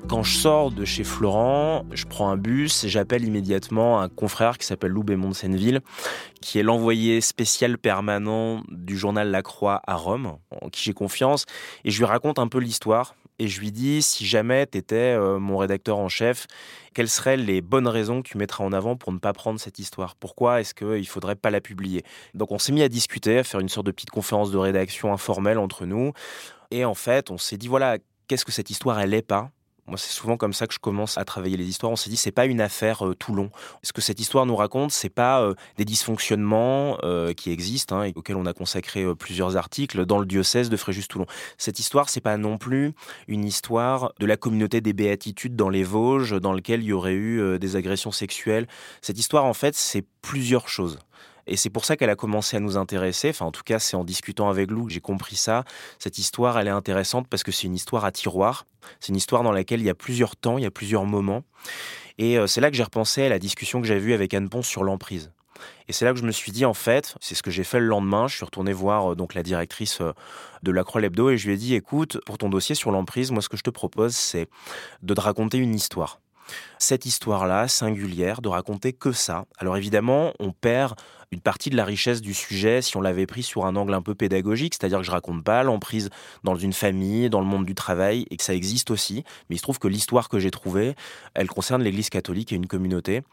Quand 0.09 0.23
je 0.23 0.37
sors 0.37 0.71
de 0.71 0.85
chez 0.85 1.03
Florent, 1.03 1.85
je 1.91 2.05
prends 2.05 2.29
un 2.29 2.37
bus 2.37 2.85
et 2.85 2.89
j'appelle 2.89 3.25
immédiatement 3.25 3.99
un 3.99 4.07
confrère 4.07 4.57
qui 4.57 4.65
s'appelle 4.65 4.91
Lou 4.91 5.03
Bémond 5.03 5.31
de 5.31 5.81
qui 6.41 6.59
est 6.59 6.63
l'envoyé 6.63 7.19
spécial 7.19 7.77
permanent 7.77 8.63
du 8.69 8.97
journal 8.97 9.29
La 9.29 9.41
Croix 9.41 9.81
à 9.85 9.95
Rome, 9.95 10.37
en 10.61 10.69
qui 10.69 10.81
j'ai 10.83 10.93
confiance, 10.93 11.45
et 11.83 11.91
je 11.91 11.97
lui 11.97 12.05
raconte 12.05 12.39
un 12.39 12.47
peu 12.47 12.59
l'histoire. 12.59 13.15
Et 13.39 13.47
je 13.47 13.59
lui 13.59 13.71
dis, 13.71 14.01
si 14.01 14.25
jamais 14.25 14.65
tu 14.65 14.77
étais 14.77 14.95
euh, 14.95 15.39
mon 15.39 15.57
rédacteur 15.57 15.99
en 15.99 16.09
chef, 16.09 16.47
quelles 16.93 17.09
seraient 17.09 17.37
les 17.37 17.61
bonnes 17.61 17.87
raisons 17.87 18.23
que 18.23 18.29
tu 18.29 18.37
mettrais 18.37 18.63
en 18.63 18.73
avant 18.73 18.95
pour 18.95 19.11
ne 19.11 19.19
pas 19.19 19.33
prendre 19.33 19.59
cette 19.59 19.77
histoire? 19.77 20.15
Pourquoi 20.15 20.61
est-ce 20.61 20.73
qu'il 20.73 20.87
ne 20.87 21.03
faudrait 21.03 21.35
pas 21.35 21.51
la 21.51 21.61
publier? 21.61 22.03
Donc 22.33 22.51
on 22.51 22.59
s'est 22.59 22.71
mis 22.71 22.81
à 22.81 22.89
discuter, 22.89 23.39
à 23.39 23.43
faire 23.43 23.59
une 23.59 23.69
sorte 23.69 23.85
de 23.85 23.91
petite 23.91 24.09
conférence 24.09 24.51
de 24.51 24.57
rédaction 24.57 25.13
informelle 25.13 25.59
entre 25.59 25.85
nous. 25.85 26.13
Et 26.71 26.85
en 26.85 26.95
fait, 26.95 27.29
on 27.29 27.37
s'est 27.37 27.57
dit, 27.57 27.67
voilà, 27.67 27.97
qu'est-ce 28.27 28.45
que 28.45 28.51
cette 28.51 28.69
histoire, 28.69 28.99
elle 28.99 29.13
est 29.13 29.21
pas? 29.21 29.51
Moi, 29.87 29.97
c'est 29.97 30.11
souvent 30.11 30.35
comme 30.35 30.51
ça 30.51 30.67
que 30.67 30.73
je 30.73 30.79
commence 30.79 31.17
à 31.17 31.23
travailler 31.23 31.55
les 31.55 31.65
histoires. 31.65 31.91
On 31.91 31.95
s'est 31.95 32.09
dit, 32.09 32.17
c'est 32.17 32.31
pas 32.31 32.45
une 32.45 32.59
affaire 32.59 33.07
euh, 33.07 33.15
Toulon. 33.15 33.49
Ce 33.83 33.93
que 33.93 34.01
cette 34.01 34.19
histoire 34.19 34.45
nous 34.45 34.55
raconte, 34.55 34.91
c'est 34.91 35.09
pas 35.09 35.41
euh, 35.41 35.53
des 35.77 35.85
dysfonctionnements 35.85 36.97
euh, 37.03 37.33
qui 37.33 37.51
existent 37.51 37.97
hein, 37.97 38.03
et 38.03 38.13
auxquels 38.13 38.35
on 38.35 38.45
a 38.45 38.53
consacré 38.53 39.05
plusieurs 39.15 39.55
articles 39.55 40.05
dans 40.05 40.19
le 40.19 40.25
diocèse 40.25 40.69
de 40.69 40.75
Fréjus-Toulon. 40.75 41.25
Cette 41.57 41.79
histoire, 41.79 42.09
c'est 42.09 42.19
pas 42.19 42.35
non 42.35 42.57
plus 42.57 42.93
une 43.29 43.45
histoire 43.45 44.11
de 44.19 44.25
la 44.25 44.35
communauté 44.35 44.81
des 44.81 44.91
béatitudes 44.91 45.55
dans 45.55 45.69
les 45.69 45.83
Vosges, 45.83 46.39
dans 46.39 46.51
lequel 46.51 46.81
il 46.81 46.87
y 46.87 46.93
aurait 46.93 47.13
eu 47.13 47.57
des 47.57 47.75
agressions 47.77 48.11
sexuelles. 48.11 48.67
Cette 49.01 49.17
histoire, 49.17 49.45
en 49.45 49.53
fait, 49.53 49.73
c'est 49.75 50.03
plusieurs 50.21 50.67
choses. 50.67 50.99
Et 51.47 51.55
c'est 51.55 51.69
pour 51.69 51.85
ça 51.85 51.95
qu'elle 51.95 52.09
a 52.09 52.15
commencé 52.15 52.57
à 52.57 52.59
nous 52.59 52.77
intéresser. 52.77 53.29
Enfin, 53.29 53.45
en 53.45 53.51
tout 53.51 53.63
cas, 53.63 53.79
c'est 53.79 53.95
en 53.95 54.03
discutant 54.03 54.49
avec 54.49 54.69
Lou 54.69 54.85
que 54.85 54.91
j'ai 54.91 54.99
compris 54.99 55.35
ça. 55.35 55.63
Cette 55.97 56.17
histoire, 56.17 56.59
elle 56.59 56.67
est 56.67 56.71
intéressante 56.71 57.27
parce 57.27 57.43
que 57.43 57.51
c'est 57.51 57.67
une 57.67 57.75
histoire 57.75 58.05
à 58.05 58.11
tiroir. 58.11 58.65
C'est 58.99 59.09
une 59.09 59.15
histoire 59.15 59.43
dans 59.43 59.51
laquelle 59.51 59.79
il 59.79 59.85
y 59.85 59.89
a 59.89 59.95
plusieurs 59.95 60.35
temps, 60.35 60.57
il 60.57 60.63
y 60.63 60.67
a 60.67 60.71
plusieurs 60.71 61.05
moments. 61.05 61.43
Et 62.17 62.37
euh, 62.37 62.47
c'est 62.47 62.61
là 62.61 62.69
que 62.69 62.75
j'ai 62.75 62.83
repensé 62.83 63.23
à 63.23 63.29
la 63.29 63.39
discussion 63.39 63.81
que 63.81 63.87
j'avais 63.87 64.01
eue 64.01 64.13
avec 64.13 64.33
Anne 64.33 64.49
Ponce 64.49 64.67
sur 64.67 64.83
l'emprise. 64.83 65.31
Et 65.87 65.93
c'est 65.93 66.05
là 66.05 66.13
que 66.13 66.19
je 66.19 66.25
me 66.25 66.31
suis 66.31 66.51
dit, 66.51 66.65
en 66.65 66.73
fait, 66.73 67.15
c'est 67.21 67.33
ce 67.33 67.41
que 67.41 67.51
j'ai 67.51 67.63
fait 67.63 67.79
le 67.79 67.87
lendemain. 67.87 68.27
Je 68.27 68.35
suis 68.35 68.45
retourné 68.45 68.73
voir 68.73 69.11
euh, 69.13 69.15
donc 69.15 69.33
la 69.33 69.43
directrice 69.43 70.01
euh, 70.01 70.11
de 70.63 70.71
la 70.71 70.83
Croix 70.83 71.01
Lebdo 71.01 71.29
et 71.29 71.37
je 71.37 71.47
lui 71.47 71.53
ai 71.53 71.57
dit, 71.57 71.75
écoute, 71.75 72.19
pour 72.25 72.37
ton 72.37 72.49
dossier 72.49 72.75
sur 72.75 72.91
l'emprise, 72.91 73.31
moi, 73.31 73.41
ce 73.41 73.49
que 73.49 73.57
je 73.57 73.63
te 73.63 73.69
propose, 73.69 74.15
c'est 74.15 74.49
de 75.01 75.13
te 75.13 75.21
raconter 75.21 75.57
une 75.57 75.73
histoire 75.73 76.19
cette 76.79 77.05
histoire-là, 77.05 77.67
singulière, 77.67 78.41
de 78.41 78.49
raconter 78.49 78.93
que 78.93 79.11
ça. 79.11 79.45
Alors 79.57 79.77
évidemment, 79.77 80.33
on 80.39 80.51
perd 80.51 80.95
une 81.31 81.41
partie 81.41 81.69
de 81.69 81.75
la 81.75 81.83
richesse 81.83 82.21
du 82.21 82.33
sujet 82.33 82.81
si 82.81 82.95
on 82.95 83.01
l'avait 83.01 83.25
pris 83.25 83.43
sur 83.43 83.65
un 83.65 83.75
angle 83.75 83.93
un 83.93 84.01
peu 84.01 84.15
pédagogique, 84.15 84.75
c'est-à-dire 84.75 84.99
que 84.99 85.03
je 85.03 85.11
raconte 85.11 85.43
pas 85.43 85.63
l'emprise 85.63 86.09
dans 86.43 86.55
une 86.55 86.73
famille, 86.73 87.29
dans 87.29 87.41
le 87.41 87.45
monde 87.45 87.65
du 87.65 87.75
travail, 87.75 88.25
et 88.31 88.37
que 88.37 88.43
ça 88.43 88.53
existe 88.53 88.91
aussi. 88.91 89.23
Mais 89.49 89.55
il 89.55 89.57
se 89.57 89.63
trouve 89.63 89.79
que 89.79 89.87
l'histoire 89.87 90.29
que 90.29 90.39
j'ai 90.39 90.51
trouvée, 90.51 90.95
elle 91.33 91.47
concerne 91.47 91.83
l'Église 91.83 92.09
catholique 92.09 92.53
et 92.53 92.55
une 92.55 92.67
communauté. 92.67 93.23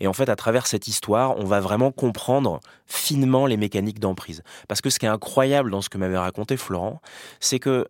Et 0.00 0.06
en 0.06 0.12
fait, 0.12 0.28
à 0.28 0.36
travers 0.36 0.66
cette 0.66 0.88
histoire, 0.88 1.38
on 1.38 1.44
va 1.44 1.60
vraiment 1.60 1.90
comprendre 1.90 2.60
finement 2.86 3.46
les 3.46 3.56
mécaniques 3.56 4.00
d'emprise. 4.00 4.42
Parce 4.68 4.80
que 4.80 4.90
ce 4.90 4.98
qui 4.98 5.06
est 5.06 5.10
incroyable 5.10 5.70
dans 5.70 5.80
ce 5.80 5.88
que 5.88 5.98
m'avait 5.98 6.18
raconté 6.18 6.56
Florent, 6.56 7.00
c'est 7.40 7.58
que 7.58 7.86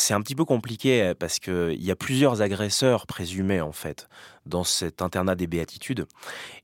c'est 0.00 0.14
un 0.14 0.20
petit 0.20 0.34
peu 0.34 0.44
compliqué 0.44 1.02
euh, 1.02 1.14
parce 1.18 1.38
qu'il 1.38 1.82
y 1.82 1.90
a 1.90 1.96
plusieurs 1.96 2.42
agresseurs 2.42 3.06
présumés 3.06 3.60
en 3.60 3.72
fait 3.72 4.08
dans 4.46 4.64
cet 4.64 5.02
internat 5.02 5.34
des 5.34 5.46
béatitudes. 5.46 6.06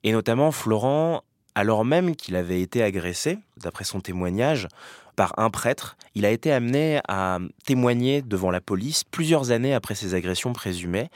Et 0.02 0.12
notamment 0.12 0.50
Florent, 0.50 1.22
alors 1.54 1.84
même 1.84 2.16
qu'il 2.16 2.36
avait 2.36 2.60
été 2.60 2.82
agressé, 2.82 3.38
d'après 3.56 3.84
son 3.84 4.00
témoignage, 4.00 4.68
par 5.14 5.38
un 5.38 5.48
prêtre, 5.48 5.96
il 6.14 6.26
a 6.26 6.30
été 6.30 6.52
amené 6.52 7.00
à 7.08 7.38
témoigner 7.64 8.20
devant 8.20 8.50
la 8.50 8.60
police 8.60 9.04
plusieurs 9.04 9.50
années 9.50 9.72
après 9.72 9.94
ses 9.94 10.14
agressions 10.14 10.52
présumées 10.52 11.08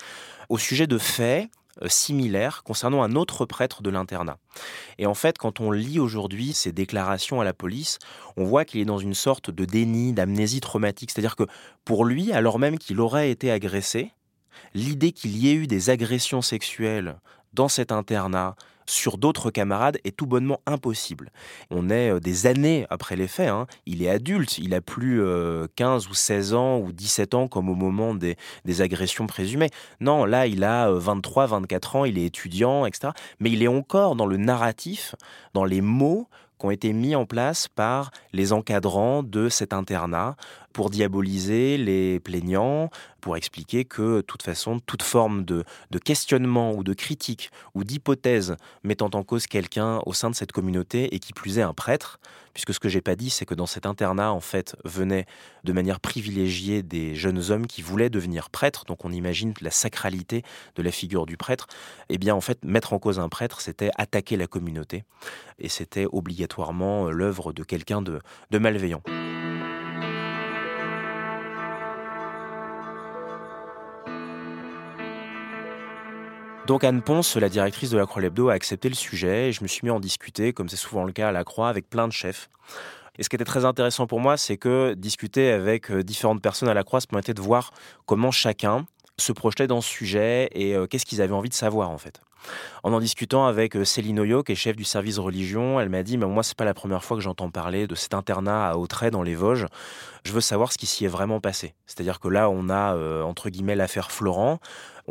au 0.49 0.59
sujet 0.59 0.87
de 0.87 0.99
faits 0.99 1.45
euh, 1.45 1.60
similaire 1.87 2.63
concernant 2.63 3.03
un 3.03 3.15
autre 3.15 3.47
prêtre 3.47 3.83
de 3.83 3.91
l'internat. 3.91 4.39
Et 4.99 5.07
en 5.07 5.15
fait, 5.15 5.39
quand 5.39 5.61
on 5.61 5.71
lit 5.71 5.99
aujourd'hui 5.99 6.53
ses 6.53 6.73
déclarations 6.73 7.41
à 7.41 7.45
la 7.45 7.53
police, 7.53 7.99
on 8.37 8.45
voit 8.45 8.65
qu'il 8.65 8.81
est 8.81 8.85
dans 8.85 8.99
une 8.99 9.15
sorte 9.15 9.51
de 9.51 9.65
déni, 9.65 10.13
d'amnésie 10.13 10.61
traumatique. 10.61 11.11
C'est-à-dire 11.11 11.37
que 11.37 11.47
pour 11.85 12.05
lui, 12.05 12.33
alors 12.33 12.59
même 12.59 12.79
qu'il 12.79 13.01
aurait 13.01 13.31
été 13.31 13.51
agressé, 13.51 14.13
l'idée 14.75 15.13
qu'il 15.13 15.37
y 15.37 15.49
ait 15.49 15.55
eu 15.55 15.67
des 15.67 15.91
agressions 15.91 16.43
sexuelles 16.43 17.17
dans 17.53 17.69
cet 17.69 17.93
internat, 17.93 18.57
sur 18.91 19.19
d'autres 19.19 19.51
camarades 19.51 19.99
est 20.05 20.17
tout 20.17 20.27
bonnement 20.27 20.61
impossible. 20.67 21.31
On 21.71 21.89
est 21.91 22.11
euh, 22.11 22.21
des 22.21 22.47
années 22.47 22.87
après 22.91 23.17
les 23.17 23.29
faits. 23.29 23.49
Hein. 23.49 23.67
Il 23.87 24.03
est 24.03 24.11
adulte, 24.11 24.59
il 24.59 24.75
a 24.75 24.81
plus 24.81 25.23
15 25.77 26.07
euh, 26.07 26.11
ou 26.11 26.15
16 26.15 26.55
ans 26.55 26.79
ou 26.79 26.93
17 26.93 27.35
ans 27.35 27.49
comme 27.49 27.69
au 27.69 27.75
moment 27.75 28.15
des, 28.15 28.37
des 28.65 28.83
agressions 28.83 29.27
présumées. 29.27 29.71
Non, 30.01 30.25
là, 30.25 30.47
il 30.47 30.65
a 30.65 30.91
23, 30.91 31.45
euh, 31.45 31.47
24 31.47 31.97
ans, 31.97 32.05
il 32.05 32.19
est 32.19 32.25
étudiant, 32.25 32.85
etc. 32.87 33.13
Mais 33.39 33.51
il 33.51 33.63
est 33.63 33.69
encore 33.69 34.17
dans 34.17 34.27
le 34.27 34.37
narratif, 34.37 35.15
dans 35.55 35.65
les 35.65 35.81
mots 35.81 36.29
qui 36.59 36.67
ont 36.67 36.71
été 36.71 36.93
mis 36.93 37.17
en 37.17 37.25
place 37.25 37.69
par 37.69 38.11
les 38.33 38.53
encadrants 38.53 39.23
de 39.23 39.49
cet 39.49 39.73
internat 39.73 40.37
pour 40.73 40.91
diaboliser 40.91 41.77
les 41.77 42.21
plaignants, 42.21 42.91
pour 43.21 43.37
expliquer 43.37 43.85
que, 43.85 44.17
de 44.17 44.21
toute 44.23 44.43
façon, 44.43 44.81
toute 44.81 45.03
forme 45.03 45.45
de, 45.45 45.65
questionnement 46.05 46.73
ou 46.73 46.83
de 46.83 46.95
critique 46.95 47.51
ou 47.75 47.85
d'hypothèse 47.85 48.57
mettant 48.83 49.11
en 49.13 49.23
cause 49.23 49.47
quelqu'un 49.47 50.01
au 50.07 50.13
sein 50.13 50.31
de 50.31 50.35
cette 50.35 50.53
communauté 50.53 51.15
et 51.15 51.19
qui 51.19 51.33
plus 51.33 51.59
est 51.59 51.63
un 51.63 51.75
prêtre, 51.75 52.19
puisque 52.55 52.75
ce 52.75 52.81
que 52.81 52.89
j'ai 52.89 53.01
pas 53.01 53.17
dit, 53.17 53.31
c'est 53.31 53.47
que 53.47 53.55
dans 53.55 53.67
cet 53.67 53.87
internat, 53.87 54.33
en 54.33 54.41
fait, 54.41 54.77
venaient 54.85 55.27
de 55.65 55.73
manière 55.73 56.01
privilégiée 56.01 56.83
des 56.83 57.15
jeunes 57.15 57.51
hommes 57.51 57.67
qui 57.67 57.83
voulaient 57.83 58.11
devenir 58.11 58.51
prêtres, 58.51 58.85
donc 58.87 59.05
on 59.05 59.13
imagine 59.13 59.55
la 59.61 59.71
sacralité 59.71 60.43
de 60.77 60.83
la 60.83 60.91
figure 60.91 61.27
du 61.27 61.37
prêtre, 61.37 61.67
eh 62.09 62.19
bien, 62.19 62.35
en 62.35 62.41
fait, 62.41 62.65
mettre 62.65 62.93
en 62.93 62.99
cause 62.99 63.19
un 63.19 63.29
prêtre, 63.29 63.61
c'était 63.61 63.91
attaquer 63.97 64.37
la 64.37 64.47
communauté, 64.47 65.05
et 65.59 65.69
c'était 65.69 66.07
obligatoirement 66.11 67.11
l'œuvre 67.11 67.53
de 67.53 67.63
quelqu'un 67.63 68.03
de 68.03 68.59
malveillant. 68.59 69.03
Donc 76.71 76.85
Anne 76.85 77.03
Ponce, 77.03 77.35
la 77.35 77.49
directrice 77.49 77.91
de 77.91 77.99
la 77.99 78.07
Croix 78.07 78.23
Lebdo, 78.23 78.49
a 78.49 78.53
accepté 78.53 78.89
le 78.89 78.95
sujet 78.95 79.49
et 79.49 79.53
je 79.53 79.61
me 79.65 79.67
suis 79.67 79.81
mis 79.83 79.91
à 79.91 79.95
en 79.95 79.99
discuter, 79.99 80.53
comme 80.53 80.69
c'est 80.69 80.77
souvent 80.77 81.03
le 81.03 81.11
cas 81.11 81.31
à 81.31 81.33
la 81.33 81.43
Croix, 81.43 81.69
avec 81.69 81.91
plein 81.91 82.07
de 82.07 82.13
chefs. 82.13 82.49
Et 83.19 83.25
ce 83.25 83.29
qui 83.29 83.35
était 83.35 83.45
très 83.45 83.65
intéressant 83.65 84.07
pour 84.07 84.21
moi, 84.21 84.37
c'est 84.37 84.57
que 84.57 84.95
discuter 84.95 85.51
avec 85.51 85.91
euh, 85.91 86.05
différentes 86.05 86.41
personnes 86.41 86.69
à 86.69 86.75
la 86.75 86.85
Croix, 86.85 87.01
ça 87.01 87.07
me 87.09 87.11
permettait 87.11 87.35
de 87.35 87.41
voir 87.41 87.73
comment 88.07 88.31
chacun 88.31 88.87
se 89.19 89.33
projetait 89.33 89.67
dans 89.67 89.81
ce 89.81 89.91
sujet 89.91 90.49
et 90.53 90.77
euh, 90.77 90.87
qu'est-ce 90.87 91.05
qu'ils 91.05 91.21
avaient 91.21 91.35
envie 91.35 91.49
de 91.49 91.55
savoir 91.55 91.91
en 91.91 91.99
fait. 91.99 92.21
En 92.85 92.93
en 92.93 93.01
discutant 93.01 93.47
avec 93.47 93.77
euh, 93.77 93.85
Céline 93.85 94.21
Oyo, 94.21 94.45
qui 94.45 94.53
est 94.53 94.55
chef 94.55 94.77
du 94.77 94.85
service 94.85 95.19
religion, 95.19 95.81
elle 95.81 95.89
m'a 95.89 96.05
dit, 96.05 96.19
mais 96.19 96.27
moi, 96.27 96.45
c'est 96.45 96.57
pas 96.57 96.65
la 96.65 96.73
première 96.73 97.03
fois 97.03 97.17
que 97.17 97.23
j'entends 97.23 97.51
parler 97.51 97.89
de 97.89 97.97
cet 97.97 98.15
internat 98.15 98.71
à 98.71 98.77
Autrey, 98.77 99.11
dans 99.11 99.25
les 99.25 99.35
Vosges. 99.35 99.67
Je 100.25 100.33
veux 100.33 100.41
savoir 100.41 100.73
ce 100.73 100.79
qui 100.79 100.87
s'y 100.87 101.05
est 101.05 101.09
vraiment 101.09 101.41
passé. 101.41 101.75
C'est-à-dire 101.87 102.21
que 102.21 102.29
là, 102.29 102.49
on 102.49 102.71
a, 102.71 102.95
entre 103.23 103.51
guillemets, 103.51 103.77
l'affaire 103.77 104.11
Florent. 104.11 104.61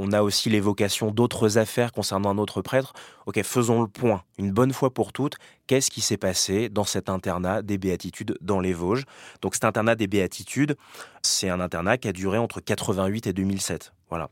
On 0.02 0.14
a 0.14 0.22
aussi 0.22 0.50
l'évocation 0.50 1.12
d'autres 1.12 1.58
affaires 1.58 1.92
concernant 1.92 2.30
un 2.30 2.38
autre 2.38 2.62
prêtre. 2.62 2.94
Ok, 3.26 3.44
faisons 3.44 3.82
le 3.82 3.90
point, 3.90 4.24
une 4.38 4.50
bonne 4.50 4.72
fois 4.72 4.94
pour 4.94 5.12
toutes. 5.12 5.36
Qu'est-ce 5.68 5.92
qui 5.92 6.00
s'est 6.00 6.16
passé 6.16 6.70
dans 6.70 6.86
cet 6.86 7.10
internat 7.10 7.62
des 7.62 7.78
béatitudes 7.78 8.38
dans 8.40 8.62
les 8.62 8.72
Vosges? 8.72 9.04
Donc, 9.42 9.56
cet 9.56 9.66
internat 9.66 9.96
des 9.96 10.08
béatitudes, 10.08 10.78
c'est 11.22 11.50
un 11.50 11.60
internat 11.60 11.98
qui 11.98 12.08
a 12.08 12.14
duré 12.14 12.38
entre 12.38 12.62
88 12.62 13.28
et 13.28 13.34
2007. 13.34 13.92
Voilà. 14.10 14.30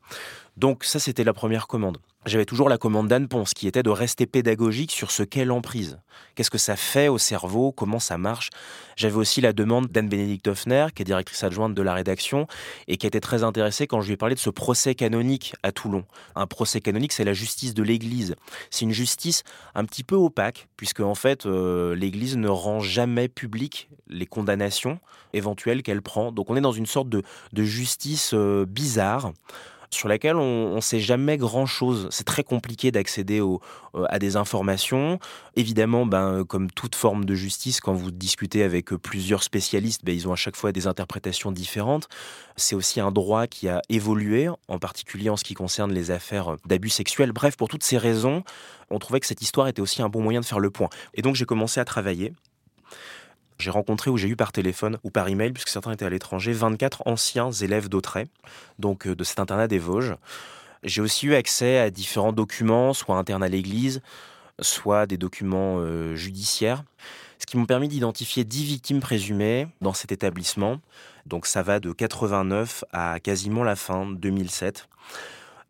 Donc, 0.55 0.83
ça, 0.83 0.99
c'était 0.99 1.23
la 1.23 1.33
première 1.33 1.67
commande 1.67 1.99
j'avais 2.27 2.45
toujours 2.45 2.69
la 2.69 2.77
commande 2.77 3.07
d'Anne 3.07 3.27
Ponce, 3.27 3.53
qui 3.53 3.67
était 3.67 3.83
de 3.83 3.89
rester 3.89 4.25
pédagogique 4.25 4.91
sur 4.91 5.11
ce 5.11 5.23
qu'est 5.23 5.45
l'emprise. 5.45 5.99
Qu'est-ce 6.35 6.49
que 6.49 6.57
ça 6.57 6.75
fait 6.75 7.07
au 7.07 7.17
cerveau, 7.17 7.71
comment 7.71 7.99
ça 7.99 8.17
marche? 8.17 8.49
J'avais 8.95 9.15
aussi 9.15 9.41
la 9.41 9.53
demande 9.53 9.87
d'Anne-Bénédicte 9.87 10.47
Hoffner, 10.47 10.87
qui 10.93 11.03
est 11.03 11.05
directrice 11.05 11.43
adjointe 11.43 11.73
de 11.73 11.81
la 11.81 11.93
rédaction, 11.93 12.47
et 12.87 12.97
qui 12.97 13.07
était 13.07 13.19
très 13.19 13.43
intéressée 13.43 13.87
quand 13.87 14.01
je 14.01 14.07
lui 14.07 14.13
ai 14.13 14.17
parlé 14.17 14.35
de 14.35 14.39
ce 14.39 14.49
procès 14.49 14.95
canonique 14.95 15.55
à 15.63 15.71
Toulon. 15.71 16.03
Un 16.35 16.47
procès 16.47 16.81
canonique, 16.81 17.13
c'est 17.13 17.23
la 17.23 17.33
justice 17.33 17.73
de 17.73 17.83
l'Église. 17.83 18.35
C'est 18.69 18.85
une 18.85 18.91
justice 18.91 19.43
un 19.73 19.85
petit 19.85 20.03
peu 20.03 20.15
opaque, 20.15 20.67
puisque 20.75 20.99
en 20.99 21.15
fait, 21.15 21.45
euh, 21.45 21.95
l'Église 21.95 22.37
ne 22.37 22.49
rend 22.49 22.79
jamais 22.79 23.27
public 23.27 23.89
les 24.09 24.25
condamnations 24.25 24.99
éventuelles 25.33 25.83
qu'elle 25.83 26.01
prend. 26.01 26.31
Donc 26.31 26.49
on 26.49 26.55
est 26.55 26.61
dans 26.61 26.71
une 26.71 26.85
sorte 26.85 27.09
de, 27.09 27.23
justice 27.53 28.31
euh, 28.33 28.65
bizarre 28.65 29.31
sur 29.89 30.07
laquelle 30.07 30.35
on 30.35 30.75
ne 30.75 30.81
sait 30.81 30.99
jamais 30.99 31.37
grand-chose. 31.37 32.07
C'est 32.11 32.25
très 32.25 32.43
compliqué 32.43 32.91
d'accéder 32.91 33.39
euh, 33.39 33.57
à 34.09 34.19
des 34.19 34.35
informations. 34.35 35.19
Évidemment, 35.55 36.05
ben, 36.05 36.43
comme 36.45 36.69
toute 36.71 36.95
forme 36.95 37.25
de 37.25 37.35
justice, 37.35 37.79
quand 37.79 37.93
vous 37.93 38.11
discutez 38.11 38.63
avec 38.63 38.91
euh, 38.91 38.97
plusieurs 38.97 39.43
spécialistes, 39.43 40.03
ben, 40.03 40.13
ils 40.13 40.27
ont 40.27 40.33
à 40.33 40.37
chaque 40.37 40.55
fois 40.55 40.71
des 40.71 40.87
interprétations 40.87 41.51
différentes. 41.51 42.07
C'est 42.55 42.75
aussi 42.75 42.99
un 42.99 43.11
droit 43.11 43.47
qui 43.47 43.69
a 43.69 43.81
évolué, 43.89 44.49
en 44.67 44.79
particulier 44.79 45.29
en 45.29 45.37
ce 45.37 45.43
qui 45.43 45.53
concerne 45.53 45.93
les 45.93 46.11
affaires 46.11 46.57
d'abus 46.65 46.89
sexuels. 46.89 47.31
Bref, 47.31 47.55
pour 47.55 47.69
toutes 47.69 47.83
ces 47.83 47.97
raisons, 47.97 48.43
on 48.89 48.99
trouvait 48.99 49.19
que 49.19 49.27
cette 49.27 49.41
histoire 49.41 49.67
était 49.67 49.81
aussi 49.81 50.01
un 50.01 50.09
bon 50.09 50.21
moyen 50.21 50.41
de 50.41 50.45
faire 50.45 50.59
le 50.59 50.69
point. 50.69 50.89
Et 51.13 51.21
donc 51.21 51.35
j'ai 51.35 51.45
commencé 51.45 51.79
à 51.79 51.85
travailler 51.85 52.33
j'ai 53.59 53.69
rencontré 53.69 54.09
ou 54.09 54.17
j'ai 54.17 54.27
eu 54.27 54.35
par 54.35 54.51
téléphone 54.51 54.97
ou 55.03 55.09
par 55.09 55.27
email, 55.27 55.51
puisque 55.51 55.69
certains 55.69 55.91
étaient 55.91 56.05
à 56.05 56.09
l'étranger, 56.09 56.53
24 56.53 57.03
anciens 57.05 57.51
élèves 57.51 57.89
d'Autrey, 57.89 58.27
donc 58.79 59.07
euh, 59.07 59.15
de 59.15 59.23
cet 59.23 59.39
internat 59.39 59.67
des 59.67 59.79
Vosges. 59.79 60.15
J'ai 60.83 61.01
aussi 61.01 61.27
eu 61.27 61.35
accès 61.35 61.79
à 61.79 61.89
différents 61.89 62.33
documents, 62.33 62.93
soit 62.93 63.17
internes 63.17 63.43
à 63.43 63.47
l'église, 63.47 64.01
soit 64.59 65.07
des 65.07 65.17
documents 65.17 65.77
euh, 65.79 66.15
judiciaires, 66.15 66.83
ce 67.39 67.45
qui 67.45 67.57
m'ont 67.57 67.65
permis 67.65 67.87
d'identifier 67.87 68.43
10 68.43 68.63
victimes 68.63 68.99
présumées 68.99 69.67
dans 69.81 69.93
cet 69.93 70.11
établissement. 70.11 70.79
Donc 71.25 71.45
ça 71.45 71.63
va 71.63 71.79
de 71.79 71.91
89 71.91 72.83
à 72.93 73.19
quasiment 73.19 73.63
la 73.63 73.75
fin 73.75 74.05
2007. 74.05 74.87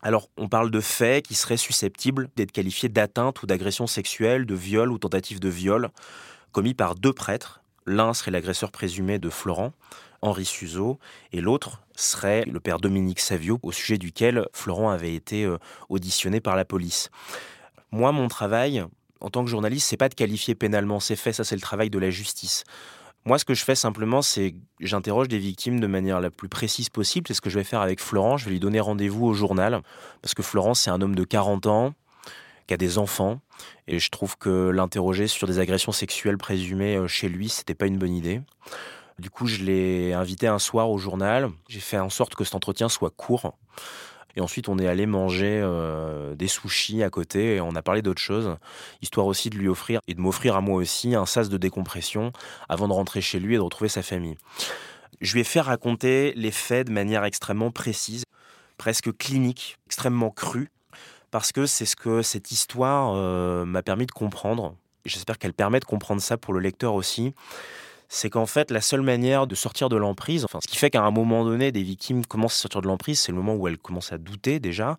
Alors, 0.03 0.29
on 0.38 0.48
parle 0.48 0.70
de 0.70 0.79
faits 0.79 1.25
qui 1.25 1.34
seraient 1.34 1.58
susceptibles 1.58 2.29
d'être 2.36 2.51
qualifiés 2.51 2.88
d'atteinte 2.88 3.41
ou 3.41 3.48
d'agression 3.48 3.88
sexuelle, 3.88 4.46
de 4.46 4.56
viol 4.56 4.91
ou 4.91 5.00
tentative 5.00 5.39
de 5.39 5.50
viol, 5.50 5.89
commis 6.51 6.74
par 6.74 6.96
deux 6.96 7.13
prêtres 7.13 7.62
L'un 7.88 8.13
serait 8.13 8.32
l'agresseur 8.32 8.70
présumé 8.70 9.17
de 9.17 9.29
Florent, 9.29 9.72
Henri 10.22 10.44
Suzeau, 10.44 11.00
et 11.32 11.39
l'autre 11.39 11.82
serait 11.96 12.44
le 12.44 12.60
père 12.60 12.79
Dominique 12.79 13.22
Savio, 13.22 13.60
au 13.63 13.72
sujet 13.72 13.98
duquel 13.98 14.46
Florent 14.51 14.89
avait 14.89 15.15
été 15.15 15.46
euh, 15.46 15.58
auditionné 15.88 16.41
par 16.41 16.58
la 16.58 16.65
police. 16.65 17.10
Moi, 17.91 18.12
mon 18.12 18.27
travail, 18.27 18.84
en 19.22 19.29
tant 19.29 19.46
que 19.46 19.50
journaliste, 19.50 19.88
c'est 19.88 19.96
pas 19.96 20.10
de 20.10 20.15
qualifier 20.15 20.53
pénalement 20.53 21.00
ces 21.00 21.15
faits, 21.15 21.36
ça 21.36 21.46
c'est 21.46 21.56
le 21.56 21.62
travail 21.62 21.89
de 21.89 21.98
la 21.98 22.10
justice. 22.10 22.65
Moi, 23.24 23.39
ce 23.39 23.46
que 23.46 23.53
je 23.53 23.63
fais 23.63 23.75
simplement, 23.75 24.22
c'est 24.22 24.56
j'interroge 24.82 25.29
des 25.29 25.39
victimes 25.39 25.79
de 25.79 25.88
manière 25.88 26.20
la 26.20 26.29
plus 26.29 26.50
précise 26.50 26.89
possible. 26.89 27.27
C'est 27.27 27.34
ce 27.34 27.41
que 27.41 27.50
je 27.50 27.58
vais 27.58 27.65
faire 27.65 27.82
avec 27.82 28.00
Florent. 28.01 28.38
Je 28.38 28.46
vais 28.46 28.51
lui 28.51 28.60
donner 28.60 28.79
rendez-vous 28.79 29.25
au 29.25 29.34
journal, 29.34 29.82
parce 30.22 30.34
que 30.34 30.44
Florent, 30.44 30.74
c'est 30.74 30.89
un 30.89 31.01
homme 31.01 31.15
de 31.15 31.24
40 31.24 31.67
ans, 31.67 31.94
qui 32.68 32.74
a 32.74 32.78
des 32.78 32.98
enfants, 32.98 33.40
et 33.88 34.00
je 34.00 34.10
trouve 34.10 34.38
que 34.38 34.70
l'interroger 34.70 35.28
sur 35.28 35.48
des 35.48 35.60
agressions 35.60 35.92
sexuelles 35.92 36.38
présumées 36.38 36.98
euh, 36.98 37.08
chez 37.08 37.30
lui, 37.30 37.50
c'était 37.50 37.76
pas 37.76 37.88
une 37.88 37.98
bonne 37.98 38.14
idée. 38.14 38.42
Du 39.20 39.30
coup, 39.32 39.48
je 39.48 39.64
l'ai 39.64 40.14
invité 40.14 40.48
un 40.48 40.60
soir 40.60 40.92
au 40.92 41.00
journal. 41.00 41.50
J'ai 41.68 41.80
fait 41.80 41.98
en 41.98 42.10
sorte 42.10 42.36
que 42.36 42.44
cet 42.44 42.54
entretien 42.54 42.88
soit 42.88 43.10
court. 43.10 43.58
Et 44.36 44.42
ensuite, 44.42 44.70
on 44.70 44.78
est 44.78 44.86
allé 44.86 45.08
manger 45.08 45.60
euh, 45.64 46.36
des 46.36 46.48
sushis 46.48 47.02
à 47.02 47.10
côté 47.10 47.56
et 47.56 47.62
on 47.62 47.74
a 47.76 47.82
parlé 47.82 48.04
d'autre 48.04 48.22
chose, 48.22 48.56
histoire 49.02 49.26
aussi 49.26 49.50
de 49.50 49.58
lui 49.58 49.68
offrir 49.68 50.00
et 50.08 50.14
de 50.14 50.22
m'offrir 50.22 50.56
à 50.56 50.62
moi 50.62 50.76
aussi 50.76 51.16
un 51.16 51.26
sas 51.26 51.50
de 51.50 51.58
décompression 51.58 52.32
avant 52.70 52.88
de 52.88 52.94
rentrer 52.94 53.22
chez 53.22 53.40
lui 53.40 53.56
et 53.56 53.58
de 53.58 53.64
retrouver 53.64 53.90
sa 53.90 54.04
famille. 54.04 54.38
Je 55.22 55.34
lui 55.34 55.42
ai 55.42 55.44
fait 55.44 55.62
raconter 55.62 56.34
les 56.36 56.52
faits 56.52 56.86
de 56.86 56.92
manière 56.92 57.24
extrêmement 57.24 57.72
précise, 57.72 58.26
presque 58.78 59.12
clinique, 59.18 59.80
extrêmement 59.88 60.30
crue, 60.30 60.70
parce 61.31 61.51
que 61.51 61.65
c'est 61.65 61.86
ce 61.86 61.96
que 61.96 62.22
cette 62.22 62.51
histoire 62.51 63.13
euh, 63.15 63.65
m'a 63.65 63.81
permis 63.81 64.05
de 64.05 64.12
comprendre. 64.12 64.75
J'espère 65.05 65.38
qu'elle 65.38 65.53
permet 65.53 65.79
de 65.79 65.86
comprendre 65.86 66.22
ça 66.22 66.38
pour 66.38 66.53
le 66.53 66.60
lecteur 66.60 66.93
aussi 66.93 67.34
c'est 68.10 68.29
qu'en 68.29 68.46
fait, 68.46 68.72
la 68.72 68.81
seule 68.81 69.01
manière 69.01 69.48
de 69.48 69.55
sortir 69.55 69.89
de 69.89 69.98
l'emprise, 69.98 70.46
enfin, 70.46 70.60
ce 70.62 70.67
qui 70.67 70.77
fait 70.77 70.89
qu'à 70.89 71.03
un 71.03 71.12
moment 71.12 71.43
donné, 71.43 71.72
des 71.72 71.84
victimes 71.84 72.25
commencent 72.25 72.55
à 72.55 72.62
sortir 72.62 72.81
de 72.81 72.88
l'emprise, 72.88 73.19
c'est 73.19 73.31
le 73.31 73.38
moment 73.38 73.55
où 73.55 73.67
elles 73.67 73.77
commencent 73.77 74.13
à 74.13 74.17
douter 74.17 74.60
déjà, 74.60 74.98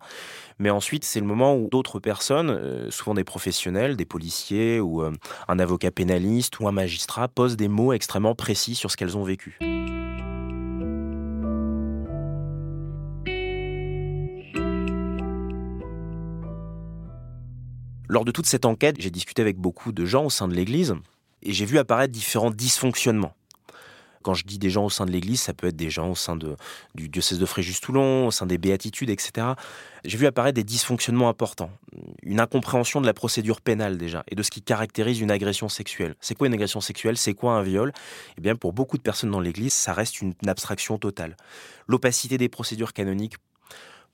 mais 0.59 0.69
ensuite, 0.69 1.03
c'est 1.03 1.19
le 1.19 1.25
moment 1.25 1.55
où 1.55 1.69
d'autres 1.69 1.99
personnes, 1.99 2.49
euh, 2.49 2.91
souvent 2.91 3.13
des 3.13 3.23
professionnels, 3.23 3.95
des 3.95 4.05
policiers 4.05 4.79
ou 4.79 5.01
euh, 5.01 5.11
un 5.47 5.59
avocat 5.59 5.91
pénaliste 5.91 6.59
ou 6.59 6.67
un 6.67 6.71
magistrat, 6.71 7.27
posent 7.27 7.57
des 7.57 7.67
mots 7.67 7.93
extrêmement 7.93 8.35
précis 8.35 8.75
sur 8.75 8.91
ce 8.91 8.97
qu'elles 8.97 9.17
ont 9.17 9.23
vécu. 9.23 9.57
Lors 18.09 18.25
de 18.25 18.31
toute 18.31 18.47
cette 18.47 18.65
enquête, 18.65 18.95
j'ai 18.97 19.11
discuté 19.11 19.43
avec 19.43 19.57
beaucoup 19.57 19.91
de 19.91 20.03
gens 20.03 20.25
au 20.25 20.29
sein 20.31 20.47
de 20.47 20.55
l'Église, 20.55 20.95
et 21.43 21.53
j'ai 21.53 21.65
vu 21.65 21.77
apparaître 21.77 22.11
différents 22.11 22.49
dysfonctionnements. 22.49 23.35
Quand 24.23 24.33
je 24.33 24.45
dis 24.45 24.57
des 24.57 24.71
gens 24.71 24.83
au 24.83 24.89
sein 24.89 25.05
de 25.05 25.11
l'Église, 25.11 25.39
ça 25.39 25.53
peut 25.53 25.67
être 25.67 25.75
des 25.75 25.91
gens 25.91 26.09
au 26.09 26.15
sein 26.15 26.35
du 26.35 27.07
diocèse 27.07 27.37
de 27.37 27.45
Fréjus-Toulon, 27.45 28.27
au 28.27 28.31
sein 28.31 28.47
des 28.47 28.57
béatitudes, 28.57 29.11
etc. 29.11 29.49
J'ai 30.03 30.17
vu 30.17 30.25
apparaître 30.25 30.55
des 30.55 30.63
dysfonctionnements 30.63 31.29
importants. 31.29 31.69
Une 32.23 32.39
incompréhension 32.39 32.99
de 32.99 33.05
la 33.05 33.13
procédure 33.13 33.61
pénale 33.61 33.97
déjà, 33.97 34.23
et 34.27 34.35
de 34.35 34.41
ce 34.41 34.49
qui 34.49 34.63
caractérise 34.63 35.21
une 35.21 35.31
agression 35.31 35.69
sexuelle. 35.69 36.15
C'est 36.19 36.33
quoi 36.33 36.47
une 36.47 36.53
agression 36.53 36.81
sexuelle? 36.81 37.15
C'est 37.15 37.35
quoi 37.35 37.53
un 37.53 37.61
viol? 37.61 37.93
Eh 38.37 38.41
bien, 38.41 38.55
pour 38.55 38.73
beaucoup 38.73 38.97
de 38.97 39.03
personnes 39.03 39.31
dans 39.31 39.39
l'Église, 39.39 39.73
ça 39.73 39.93
reste 39.93 40.19
une 40.21 40.33
abstraction 40.47 40.97
totale. 40.97 41.37
L'opacité 41.87 42.39
des 42.39 42.49
procédures 42.49 42.91
canoniques 42.91 43.35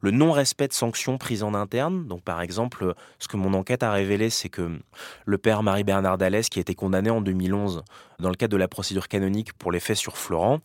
le 0.06 0.12
non-respect 0.12 0.68
de 0.68 0.74
sanctions 0.74 1.18
prises 1.18 1.42
en 1.42 1.56
interne. 1.56 2.06
Donc, 2.06 2.22
par 2.22 2.42
exemple, 2.42 2.94
ce 3.18 3.28
que 3.28 3.38
mon 3.38 3.56
enquête 3.56 3.82
a 3.82 3.92
révélé, 3.92 4.30
c'est 4.30 4.50
que 4.50 4.80
le 5.26 5.38
père 5.40 5.64
Marie-Bernard 5.64 6.20
Dallès, 6.20 6.48
qui 6.48 6.60
a 6.60 6.62
été 6.62 6.76
condamné 6.76 7.10
en 7.10 7.22
2011 7.22 7.84
dans 8.20 8.30
le 8.30 8.36
cadre 8.36 8.52
de 8.52 8.58
la 8.58 8.68
procédure 8.68 9.08
canonique 9.08 9.54
pour 9.54 9.72
les 9.72 9.80
faits 9.80 9.98
sur 9.98 10.16
Florent, 10.16 10.60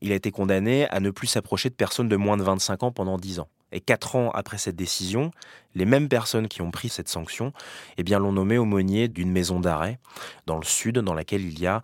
il 0.00 0.10
a 0.10 0.16
été 0.16 0.32
condamné 0.32 0.88
à 0.88 0.98
ne 0.98 1.10
plus 1.10 1.28
s'approcher 1.28 1.70
de 1.70 1.74
personnes 1.74 2.08
de 2.08 2.16
moins 2.16 2.36
de 2.36 2.42
25 2.42 2.82
ans 2.82 2.90
pendant 2.90 3.16
10 3.16 3.38
ans. 3.38 3.48
Et 3.70 3.80
quatre 3.80 4.16
ans 4.16 4.30
après 4.32 4.58
cette 4.58 4.74
décision, 4.74 5.30
les 5.76 5.84
mêmes 5.84 6.08
personnes 6.08 6.48
qui 6.48 6.60
ont 6.60 6.72
pris 6.72 6.88
cette 6.88 7.08
sanction 7.08 7.52
eh 7.96 8.02
bien, 8.02 8.18
l'ont 8.18 8.32
nommé 8.32 8.58
aumônier 8.58 9.06
d'une 9.06 9.30
maison 9.30 9.60
d'arrêt 9.60 10.00
dans 10.46 10.58
le 10.58 10.64
sud, 10.64 10.98
dans 10.98 11.14
laquelle 11.14 11.44
il 11.44 11.60
y 11.60 11.68
a, 11.68 11.82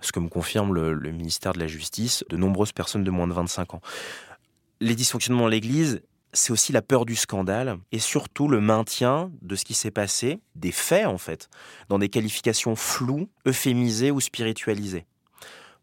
ce 0.00 0.10
que 0.10 0.18
me 0.18 0.28
confirme 0.28 0.74
le, 0.74 0.92
le 0.92 1.12
ministère 1.12 1.52
de 1.52 1.60
la 1.60 1.68
Justice, 1.68 2.24
de 2.28 2.36
nombreuses 2.36 2.72
personnes 2.72 3.04
de 3.04 3.10
moins 3.12 3.28
de 3.28 3.32
25 3.32 3.74
ans. 3.74 3.80
Les 4.80 4.96
dysfonctionnements 4.96 5.46
de 5.46 5.50
l'Église, 5.50 6.02
c'est 6.32 6.52
aussi 6.52 6.72
la 6.72 6.82
peur 6.82 7.04
du 7.04 7.16
scandale 7.16 7.78
et 7.92 7.98
surtout 7.98 8.48
le 8.48 8.60
maintien 8.60 9.30
de 9.42 9.56
ce 9.56 9.64
qui 9.64 9.74
s'est 9.74 9.90
passé, 9.90 10.40
des 10.54 10.72
faits 10.72 11.06
en 11.06 11.18
fait, 11.18 11.48
dans 11.88 11.98
des 11.98 12.08
qualifications 12.08 12.76
floues, 12.76 13.28
euphémisées 13.46 14.10
ou 14.10 14.20
spiritualisées. 14.20 15.06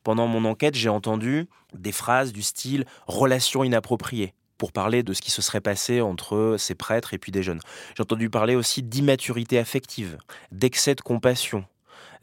Pendant 0.04 0.28
mon 0.28 0.46
enquête, 0.46 0.76
j'ai 0.76 0.90
entendu 0.90 1.48
des 1.74 1.92
phrases 1.92 2.34
du 2.34 2.42
style 2.42 2.86
relation 3.06 3.64
inappropriée 3.64 4.34
pour 4.58 4.72
parler 4.72 5.04
de 5.04 5.14
ce 5.14 5.22
qui 5.22 5.32
se 5.32 5.42
serait 5.42 5.62
passé 5.62 6.02
entre 6.02 6.56
ces 6.58 6.76
prêtres 6.76 7.14
et 7.14 7.18
puis 7.18 7.32
des 7.32 7.44
jeunes. 7.44 7.62
J'ai 7.96 8.04
entendu 8.04 8.30
parler 8.30 8.56
aussi 8.56 8.84
d'immaturité 8.84 9.58
affective, 9.58 10.18
d'excès 10.52 10.96
de 10.96 11.02
compassion, 11.02 11.66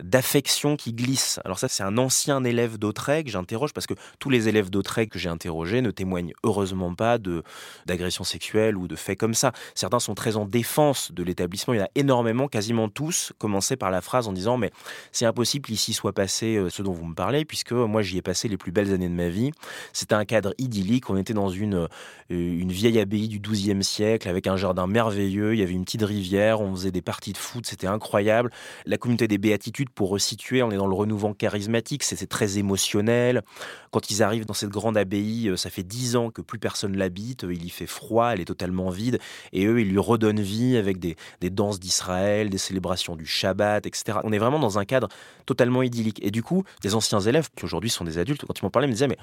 d'affection 0.02 0.76
qui 0.76 0.92
glisse. 0.92 1.40
Alors 1.44 1.58
ça, 1.58 1.68
c'est 1.68 1.82
un 1.82 1.98
ancien 1.98 2.44
élève 2.44 2.78
d'Autrey 2.78 3.24
que 3.24 3.30
j'interroge 3.30 3.72
parce 3.72 3.86
que 3.86 3.94
tous 4.18 4.30
les 4.30 4.48
élèves 4.48 4.70
d'Autrey 4.70 5.06
que 5.06 5.18
j'ai 5.18 5.28
interrogés 5.28 5.80
ne 5.80 5.90
témoignent 5.90 6.32
heureusement 6.44 6.94
pas 6.94 7.18
de 7.18 7.42
d'agressions 7.86 8.24
sexuelles 8.24 8.76
ou 8.76 8.88
de 8.88 8.96
faits 8.96 9.18
comme 9.18 9.34
ça. 9.34 9.52
Certains 9.74 10.00
sont 10.00 10.14
très 10.14 10.36
en 10.36 10.44
défense 10.44 11.12
de 11.12 11.22
l'établissement. 11.22 11.74
Il 11.74 11.78
y 11.78 11.80
en 11.80 11.86
a 11.86 11.90
énormément, 11.94 12.48
quasiment 12.48 12.88
tous, 12.88 13.32
commencé 13.38 13.76
par 13.76 13.90
la 13.90 14.00
phrase 14.00 14.28
en 14.28 14.32
disant 14.32 14.56
mais 14.56 14.70
c'est 15.12 15.26
impossible 15.26 15.66
qu'ici 15.66 15.92
soit 15.92 16.12
passé 16.12 16.56
euh, 16.56 16.70
ce 16.70 16.82
dont 16.82 16.92
vous 16.92 17.06
me 17.06 17.14
parlez 17.14 17.44
puisque 17.44 17.72
moi 17.72 18.02
j'y 18.02 18.18
ai 18.18 18.22
passé 18.22 18.48
les 18.48 18.56
plus 18.56 18.72
belles 18.72 18.92
années 18.92 19.08
de 19.08 19.14
ma 19.14 19.28
vie. 19.28 19.52
C'était 19.92 20.14
un 20.14 20.24
cadre 20.24 20.54
idyllique. 20.58 21.08
On 21.10 21.16
était 21.16 21.34
dans 21.34 21.48
une 21.48 21.74
euh, 21.74 21.88
une 22.28 22.72
vieille 22.72 22.98
abbaye 22.98 23.28
du 23.28 23.38
XIIe 23.38 23.82
siècle 23.82 24.28
avec 24.28 24.46
un 24.46 24.56
jardin 24.56 24.86
merveilleux. 24.86 25.54
Il 25.54 25.60
y 25.60 25.62
avait 25.62 25.72
une 25.72 25.84
petite 25.84 26.02
rivière. 26.02 26.60
On 26.60 26.74
faisait 26.74 26.90
des 26.90 27.02
parties 27.02 27.32
de 27.32 27.38
foot. 27.38 27.66
C'était 27.66 27.86
incroyable. 27.86 28.50
La 28.84 28.98
communauté 28.98 29.28
des 29.28 29.38
béatitudes 29.38 29.85
pour 29.90 30.10
resituer, 30.10 30.62
on 30.62 30.70
est 30.70 30.76
dans 30.76 30.86
le 30.86 30.94
renouveau 30.94 31.32
charismatique, 31.34 32.02
c'est 32.02 32.26
très 32.26 32.58
émotionnel. 32.58 33.42
Quand 33.90 34.10
ils 34.10 34.22
arrivent 34.22 34.46
dans 34.46 34.54
cette 34.54 34.70
grande 34.70 34.96
abbaye, 34.96 35.48
euh, 35.48 35.56
ça 35.56 35.70
fait 35.70 35.82
dix 35.82 36.16
ans 36.16 36.30
que 36.30 36.42
plus 36.42 36.58
personne 36.58 36.96
l'habite, 36.96 37.44
il 37.48 37.64
y 37.64 37.70
fait 37.70 37.86
froid, 37.86 38.30
elle 38.32 38.40
est 38.40 38.46
totalement 38.46 38.90
vide, 38.90 39.18
et 39.52 39.66
eux, 39.66 39.80
ils 39.80 39.90
lui 39.90 39.98
redonnent 39.98 40.40
vie 40.40 40.76
avec 40.76 40.98
des, 40.98 41.16
danses 41.50 41.80
d'Israël, 41.80 42.50
des 42.50 42.58
célébrations 42.58 43.16
du 43.16 43.24
Shabbat, 43.24 43.86
etc. 43.86 44.18
On 44.24 44.32
est 44.32 44.38
vraiment 44.38 44.58
dans 44.58 44.78
un 44.78 44.84
cadre 44.84 45.08
totalement 45.46 45.82
idyllique. 45.82 46.18
Et 46.22 46.30
du 46.30 46.42
coup, 46.42 46.64
des 46.82 46.94
anciens 46.94 47.20
élèves, 47.20 47.48
qui 47.56 47.64
aujourd'hui 47.64 47.90
sont 47.90 48.04
des 48.04 48.18
adultes, 48.18 48.44
quand 48.44 48.58
ils 48.58 48.64
m'en 48.64 48.70
parlaient, 48.70 48.88
me 48.88 48.92
disaient, 48.92 49.08
mais 49.08 49.18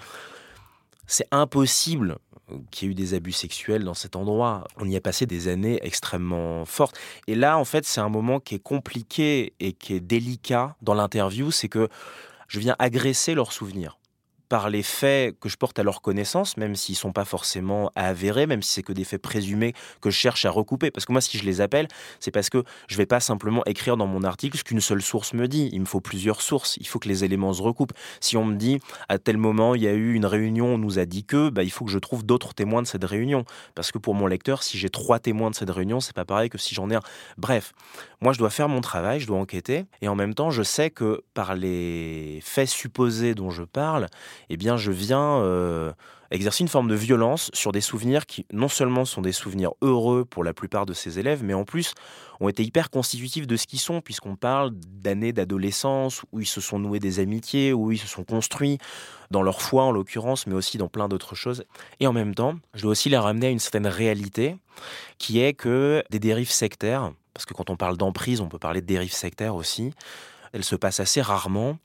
c'est 1.08 1.28
impossible 1.32 2.18
qu'il 2.72 2.88
y 2.88 2.90
ait 2.90 2.92
eu 2.92 2.96
des 2.96 3.14
abus 3.14 3.32
sexuels 3.32 3.84
dans 3.84 3.94
cet 3.94 4.16
endroit. 4.16 4.66
On 4.78 4.88
y 4.88 4.96
a 4.96 5.02
passé 5.02 5.26
des 5.26 5.48
années 5.48 5.80
extrêmement 5.82 6.66
fortes. 6.66 6.98
Et 7.28 7.36
là, 7.36 7.58
en 7.58 7.66
fait, 7.66 7.86
c'est 7.86 8.02
un 8.02 8.10
moment 8.10 8.40
qui 8.40 8.56
est 8.56 8.64
compliqué 8.64 9.54
et 9.60 9.74
qui 9.74 9.96
est 9.96 10.00
délicat 10.00 10.76
dans 10.82 10.94
l'interview, 10.94 11.52
c'est 11.52 11.70
que 11.70 11.90
je 12.48 12.60
viens 12.60 12.76
agresser 12.80 13.34
leurs 13.34 13.52
souvenirs 13.52 13.98
par 14.50 14.70
les 14.70 14.84
faits 14.84 15.40
que 15.40 15.50
je 15.50 15.58
porte 15.58 15.80
à 15.80 15.84
leur 15.84 16.02
connaissance, 16.02 16.58
même 16.58 16.76
s'ils 16.76 16.94
ne 16.94 16.98
sont 16.98 17.14
pas 17.14 17.26
forcément 17.26 17.92
avérés, 17.96 18.46
même 18.46 18.62
si 18.62 18.74
c'est 18.74 18.84
que 18.84 18.94
des 18.94 19.04
faits 19.04 19.22
présumés 19.22 19.74
que 20.02 20.10
je 20.10 20.18
cherche 20.18 20.46
à 20.46 20.52
recouper. 20.52 20.92
Parce 20.92 21.06
que 21.06 21.12
moi, 21.12 21.22
si 21.22 21.38
je 21.38 21.44
les 21.44 21.62
appelle, 21.62 21.88
c'est 22.20 22.32
parce 22.32 22.50
que 22.50 22.64
je 22.88 22.96
ne 22.96 22.98
vais 22.98 23.06
pas 23.06 23.20
simplement 23.20 23.64
écrire 23.66 23.98
dans 23.98 24.08
mon 24.08 24.24
article 24.24 24.58
ce 24.58 24.64
qu'une 24.64 24.82
seule 24.82 25.02
source 25.02 25.34
me 25.34 25.48
dit. 25.48 25.70
Il 25.74 25.82
me 25.82 25.86
faut 25.86 26.02
plusieurs 26.02 26.42
sources. 26.42 26.78
Il 26.78 26.88
faut 26.88 27.00
que 27.00 27.08
les 27.08 27.24
éléments 27.24 27.54
se 27.54 27.62
recoupent. 27.62 27.94
Si 28.20 28.38
on 28.38 28.46
me 28.46 28.56
dit 28.56 28.80
à 29.10 29.18
tel 29.18 29.38
moment 29.38 29.76
il 29.76 29.84
y 29.84 29.88
a 29.88 29.94
eu 29.94 30.14
une 30.14 30.26
réunion, 30.26 30.76
on 30.76 30.78
nous 30.78 31.00
a 31.00 31.06
dit 31.06 31.24
que, 31.24 31.50
bah, 31.50 31.64
il 31.64 31.72
faut 31.72 31.86
que 31.86 31.92
je 31.92 32.00
trouve 32.00 32.26
d'autres 32.26 32.54
témoins 32.54 32.82
de 32.82 32.88
cette 32.88 33.04
réunion. 33.04 33.46
Parce 33.76 33.92
que 33.92 33.98
pour 33.98 34.16
mon 34.16 34.28
lecteur, 34.28 34.64
si 34.64 34.78
j'ai 34.78 34.90
trois 34.90 35.20
témoins 35.20 35.50
de 35.50 35.56
cette 35.56 35.70
réunion, 35.70 36.00
c'est 36.00 36.16
pas 36.16 36.26
pareil 36.26 36.50
que 36.50 36.58
si 36.58 36.76
j'en 36.76 36.90
ai 36.90 36.96
un. 36.96 37.02
Bref, 37.38 37.74
moi, 38.22 38.34
je 38.34 38.38
dois 38.38 38.50
faire 38.50 38.70
mon 38.70 38.82
travail, 38.82 39.20
je 39.20 39.28
dois 39.28 39.38
enquêter, 39.38 39.86
et 40.02 40.08
en 40.08 40.16
même 40.16 40.34
temps, 40.34 40.50
je 40.50 40.64
sais 40.64 40.90
que 40.90 41.24
par 41.34 41.56
les 41.56 42.40
faits 42.42 42.70
supposés 42.70 43.36
dont 43.36 43.50
je 43.50 43.64
parle, 43.64 44.08
eh 44.50 44.58
bien, 44.58 44.78
je 44.78 44.92
viens 44.92 45.38
euh, 45.42 45.92
exercer 46.32 46.64
une 46.64 46.68
forme 46.68 46.88
de 46.88 46.96
violence 46.96 47.52
sur 47.54 47.72
des 47.72 47.82
souvenirs 47.82 48.26
qui, 48.26 48.46
non 48.52 48.68
seulement 48.68 49.06
sont 49.06 49.22
des 49.22 49.32
souvenirs 49.32 49.72
heureux 49.82 50.26
pour 50.26 50.44
la 50.44 50.54
plupart 50.54 50.86
de 50.86 50.94
ces 50.94 51.20
élèves, 51.20 51.44
mais 51.44 51.54
en 51.54 51.64
plus 51.64 51.94
ont 52.40 52.50
été 52.50 52.64
hyper 52.64 52.90
constitutifs 52.90 53.48
de 53.48 53.56
ce 53.56 53.68
qu'ils 53.68 53.80
sont, 53.80 54.02
puisqu'on 54.02 54.36
parle 54.36 54.72
d'années 54.74 55.32
d'adolescence 55.32 56.24
où 56.32 56.40
ils 56.40 56.48
se 56.48 56.60
sont 56.60 56.80
noués 56.80 57.00
des 57.00 57.20
amitiés, 57.20 57.72
où 57.72 57.92
ils 57.92 58.00
se 58.00 58.08
sont 58.08 58.24
construits 58.24 58.80
dans 59.32 59.44
leur 59.44 59.62
foi 59.62 59.84
en 59.84 59.92
l'occurrence, 59.92 60.48
mais 60.48 60.56
aussi 60.56 60.78
dans 60.78 60.90
plein 60.90 61.08
d'autres 61.08 61.36
choses. 61.36 61.64
Et 62.00 62.08
en 62.08 62.14
même 62.14 62.36
temps, 62.36 62.56
je 62.74 62.82
dois 62.82 62.92
aussi 62.92 63.10
les 63.10 63.18
ramener 63.18 63.48
à 63.48 63.50
une 63.52 63.60
certaine 63.60 63.88
réalité, 63.88 64.58
qui 65.20 65.40
est 65.40 65.54
que 65.54 66.04
des 66.10 66.20
dérives 66.20 66.52
sectaires, 66.52 67.12
parce 67.34 67.46
que 67.46 67.54
quand 67.54 67.70
on 67.70 67.78
parle 67.78 67.98
d'emprise, 67.98 68.42
on 68.42 68.50
peut 68.50 68.60
parler 68.60 68.82
de 68.82 68.88
dérives 68.88 69.14
sectaires 69.14 69.56
aussi, 69.56 69.94
elle 70.54 70.64
se 70.64 70.76
passe 70.76 71.00
assez 71.00 71.22
rarement 71.22 71.80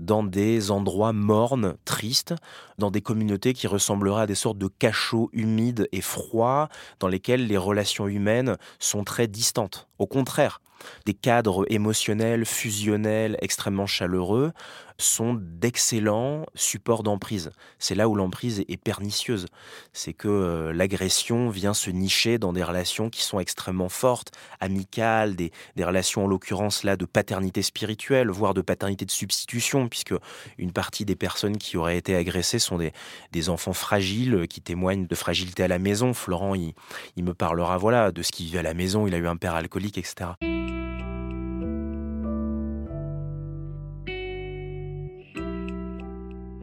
dans 0.00 0.22
des 0.22 0.70
endroits 0.70 1.12
mornes, 1.12 1.76
tristes, 1.84 2.34
dans 2.78 2.90
des 2.90 3.02
communautés 3.02 3.52
qui 3.52 3.66
ressembleraient 3.66 4.22
à 4.22 4.26
des 4.26 4.34
sortes 4.34 4.58
de 4.58 4.68
cachots 4.68 5.28
humides 5.32 5.88
et 5.92 6.00
froids, 6.00 6.68
dans 7.00 7.08
lesquels 7.08 7.46
les 7.46 7.58
relations 7.58 8.06
humaines 8.06 8.56
sont 8.78 9.04
très 9.04 9.26
distantes. 9.26 9.88
Au 9.98 10.06
contraire, 10.06 10.60
des 11.04 11.14
cadres 11.14 11.64
émotionnels, 11.68 12.44
fusionnels, 12.44 13.36
extrêmement 13.40 13.86
chaleureux, 13.86 14.52
sont 14.98 15.34
d'excellents 15.34 16.46
supports 16.54 17.02
d'emprise. 17.02 17.50
C'est 17.78 17.94
là 17.94 18.08
où 18.08 18.14
l'emprise 18.14 18.64
est 18.68 18.76
pernicieuse. 18.76 19.46
C'est 19.92 20.12
que 20.12 20.28
euh, 20.28 20.72
l'agression 20.72 21.48
vient 21.48 21.74
se 21.74 21.90
nicher 21.90 22.38
dans 22.38 22.52
des 22.52 22.62
relations 22.62 23.10
qui 23.10 23.22
sont 23.22 23.40
extrêmement 23.40 23.88
fortes, 23.88 24.32
amicales, 24.60 25.36
des, 25.36 25.52
relations 25.78 26.24
en 26.24 26.26
l'occurrence 26.28 26.84
là 26.84 26.96
de 26.96 27.04
paternité 27.04 27.62
spirituelle, 27.62 28.30
voire 28.30 28.54
de 28.54 28.60
paternité 28.60 29.04
de 29.04 29.10
substitution, 29.10 29.88
puisque 29.88 30.14
une 30.58 30.72
partie 30.72 31.04
des 31.04 31.16
personnes 31.16 31.58
qui 31.58 31.76
auraient 31.76 31.98
été 31.98 32.14
agressées 32.14 32.58
sont 32.58 32.78
des, 32.78 33.48
enfants 33.48 33.72
fragiles 33.72 34.34
euh, 34.34 34.46
qui 34.46 34.60
témoignent 34.60 35.06
de 35.06 35.14
fragilité 35.14 35.64
à 35.64 35.68
la 35.68 35.78
maison. 35.78 36.14
Florent, 36.14 36.54
il, 36.54 36.74
il 37.16 37.24
me 37.24 37.34
parlera 37.34 37.76
voilà 37.76 38.12
de 38.12 38.22
ce 38.22 38.30
qu'il 38.30 38.46
vit 38.46 38.58
à 38.58 38.62
la 38.62 38.74
maison, 38.74 39.06
il 39.06 39.14
a 39.14 39.18
eu 39.18 39.26
un 39.26 39.36
père 39.36 39.54
alcoolique, 39.54 39.98
etc. 39.98 40.30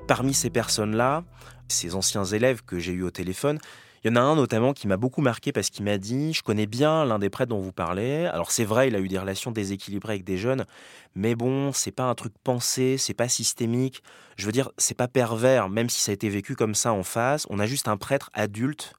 parmi 0.09 0.33
ces 0.33 0.49
personnes-là, 0.49 1.23
ces 1.67 1.93
anciens 1.93 2.25
élèves 2.25 2.63
que 2.63 2.79
j'ai 2.79 2.93
eus 2.93 3.03
au 3.03 3.11
téléphone, 3.11 3.59
il 4.03 4.09
y 4.09 4.11
en 4.11 4.15
a 4.15 4.21
un 4.21 4.35
notamment 4.35 4.73
qui 4.73 4.87
m'a 4.87 4.97
beaucoup 4.97 5.21
marqué 5.21 5.51
parce 5.51 5.69
qu'il 5.69 5.85
m'a 5.85 5.99
dit 5.99 6.33
Je 6.33 6.41
connais 6.41 6.65
bien 6.65 7.05
l'un 7.05 7.19
des 7.19 7.29
prêtres 7.29 7.51
dont 7.51 7.59
vous 7.59 7.71
parlez. 7.71 8.25
Alors, 8.25 8.51
c'est 8.51 8.65
vrai, 8.65 8.87
il 8.87 8.95
a 8.95 8.99
eu 8.99 9.07
des 9.07 9.19
relations 9.19 9.51
déséquilibrées 9.51 10.13
avec 10.13 10.23
des 10.23 10.39
jeunes, 10.39 10.65
mais 11.13 11.35
bon, 11.35 11.71
c'est 11.73 11.91
pas 11.91 12.05
un 12.05 12.15
truc 12.15 12.33
pensé, 12.43 12.97
c'est 12.97 13.13
pas 13.13 13.29
systémique. 13.29 14.01
Je 14.35 14.47
veux 14.47 14.51
dire, 14.51 14.71
c'est 14.79 14.97
pas 14.97 15.07
pervers, 15.07 15.69
même 15.69 15.91
si 15.91 16.01
ça 16.01 16.09
a 16.09 16.13
été 16.13 16.27
vécu 16.27 16.55
comme 16.55 16.73
ça 16.73 16.91
en 16.91 17.03
face. 17.03 17.45
On 17.51 17.59
a 17.59 17.67
juste 17.67 17.87
un 17.87 17.97
prêtre 17.97 18.31
adulte 18.33 18.95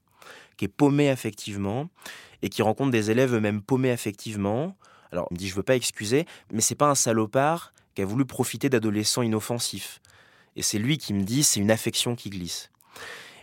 qui 0.55 0.63
est 0.63 0.69
paumé 0.69 1.09
affectivement 1.09 1.89
et 2.41 2.47
qui 2.47 2.61
rencontre 2.61 2.91
des 2.91 3.11
élèves 3.11 3.35
eux-mêmes 3.35 3.61
paumés 3.61 3.91
affectivement. 3.91 4.77
Alors, 5.11 5.27
il 5.31 5.33
me 5.33 5.39
dit 5.39 5.49
Je 5.49 5.55
veux 5.55 5.63
pas 5.63 5.75
excuser, 5.75 6.25
mais 6.53 6.61
c'est 6.61 6.75
pas 6.75 6.89
un 6.89 6.95
salopard 6.95 7.73
qui 7.95 8.01
a 8.01 8.05
voulu 8.05 8.23
profiter 8.23 8.69
d'adolescents 8.69 9.23
inoffensifs. 9.23 10.00
Et 10.55 10.61
c'est 10.61 10.79
lui 10.79 10.97
qui 10.97 11.13
me 11.13 11.23
dit, 11.23 11.43
c'est 11.43 11.59
une 11.59 11.71
affection 11.71 12.15
qui 12.15 12.29
glisse. 12.29 12.69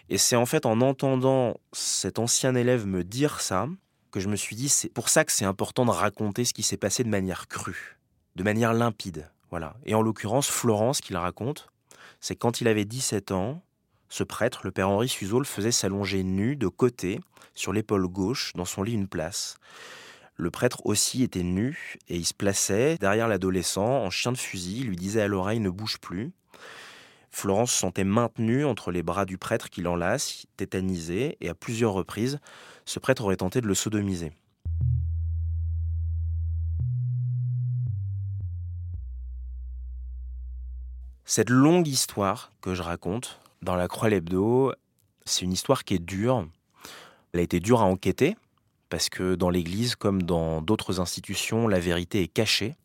Et 0.08 0.18
c'est 0.18 0.36
en 0.36 0.46
fait 0.46 0.66
en 0.66 0.80
entendant 0.80 1.60
cet 1.72 2.18
ancien 2.18 2.54
élève 2.54 2.86
me 2.86 3.04
dire 3.04 3.40
ça 3.40 3.68
que 4.10 4.20
je 4.20 4.28
me 4.28 4.36
suis 4.36 4.56
dit, 4.56 4.68
c'est 4.68 4.88
pour 4.88 5.08
ça 5.08 5.24
que 5.24 5.32
c'est 5.32 5.44
important 5.44 5.84
de 5.84 5.90
raconter 5.90 6.44
ce 6.44 6.54
qui 6.54 6.62
s'est 6.62 6.76
passé 6.76 7.04
de 7.04 7.08
manière 7.08 7.48
crue, 7.48 7.98
de 8.36 8.42
manière 8.42 8.72
limpide. 8.72 9.30
Voilà. 9.50 9.76
Et 9.84 9.94
en 9.94 10.02
l'occurrence, 10.02 10.48
Florence, 10.48 11.00
qui 11.00 11.12
le 11.12 11.18
raconte, 11.18 11.68
c'est 12.20 12.36
quand 12.36 12.60
il 12.60 12.68
avait 12.68 12.84
17 12.84 13.32
ans, 13.32 13.62
ce 14.08 14.24
prêtre, 14.24 14.60
le 14.64 14.70
père 14.70 14.88
Henri 14.88 15.08
Suzeau, 15.08 15.38
le 15.38 15.44
faisait 15.44 15.72
s'allonger 15.72 16.22
nu 16.22 16.56
de 16.56 16.68
côté, 16.68 17.20
sur 17.54 17.72
l'épaule 17.72 18.06
gauche, 18.06 18.52
dans 18.54 18.64
son 18.64 18.82
lit 18.82 18.92
une 18.92 19.08
place. 19.08 19.56
Le 20.36 20.50
prêtre 20.50 20.86
aussi 20.86 21.22
était 21.22 21.42
nu 21.42 21.96
et 22.08 22.16
il 22.16 22.24
se 22.24 22.32
plaçait 22.32 22.96
derrière 22.98 23.26
l'adolescent 23.26 24.04
en 24.04 24.10
chien 24.10 24.30
de 24.30 24.36
fusil, 24.36 24.80
il 24.80 24.86
lui 24.86 24.96
disait 24.96 25.22
à 25.22 25.28
l'oreille 25.28 25.58
ne 25.58 25.68
bouge 25.68 25.98
plus. 25.98 26.30
Florence 27.30 27.72
se 27.72 27.78
sentait 27.78 28.04
maintenue 28.04 28.64
entre 28.64 28.90
les 28.90 29.02
bras 29.02 29.24
du 29.24 29.38
prêtre 29.38 29.70
qui 29.70 29.82
l'enlace, 29.82 30.46
tétanisé, 30.56 31.36
et 31.40 31.48
à 31.48 31.54
plusieurs 31.54 31.92
reprises, 31.92 32.38
ce 32.84 32.98
prêtre 32.98 33.24
aurait 33.24 33.36
tenté 33.36 33.60
de 33.60 33.66
le 33.66 33.74
sodomiser. 33.74 34.32
Cette 41.24 41.50
longue 41.50 41.86
histoire 41.86 42.52
que 42.62 42.74
je 42.74 42.82
raconte 42.82 43.38
dans 43.60 43.74
la 43.76 43.86
Croix 43.86 44.08
l'Hebdo, 44.08 44.72
c'est 45.26 45.44
une 45.44 45.52
histoire 45.52 45.84
qui 45.84 45.94
est 45.94 45.98
dure. 45.98 46.48
Elle 47.32 47.40
a 47.40 47.42
été 47.42 47.60
dure 47.60 47.82
à 47.82 47.84
enquêter, 47.84 48.36
parce 48.88 49.10
que 49.10 49.34
dans 49.34 49.50
l'Église, 49.50 49.94
comme 49.94 50.22
dans 50.22 50.62
d'autres 50.62 51.00
institutions, 51.00 51.68
la 51.68 51.80
vérité 51.80 52.22
est 52.22 52.28
cachée. 52.28 52.76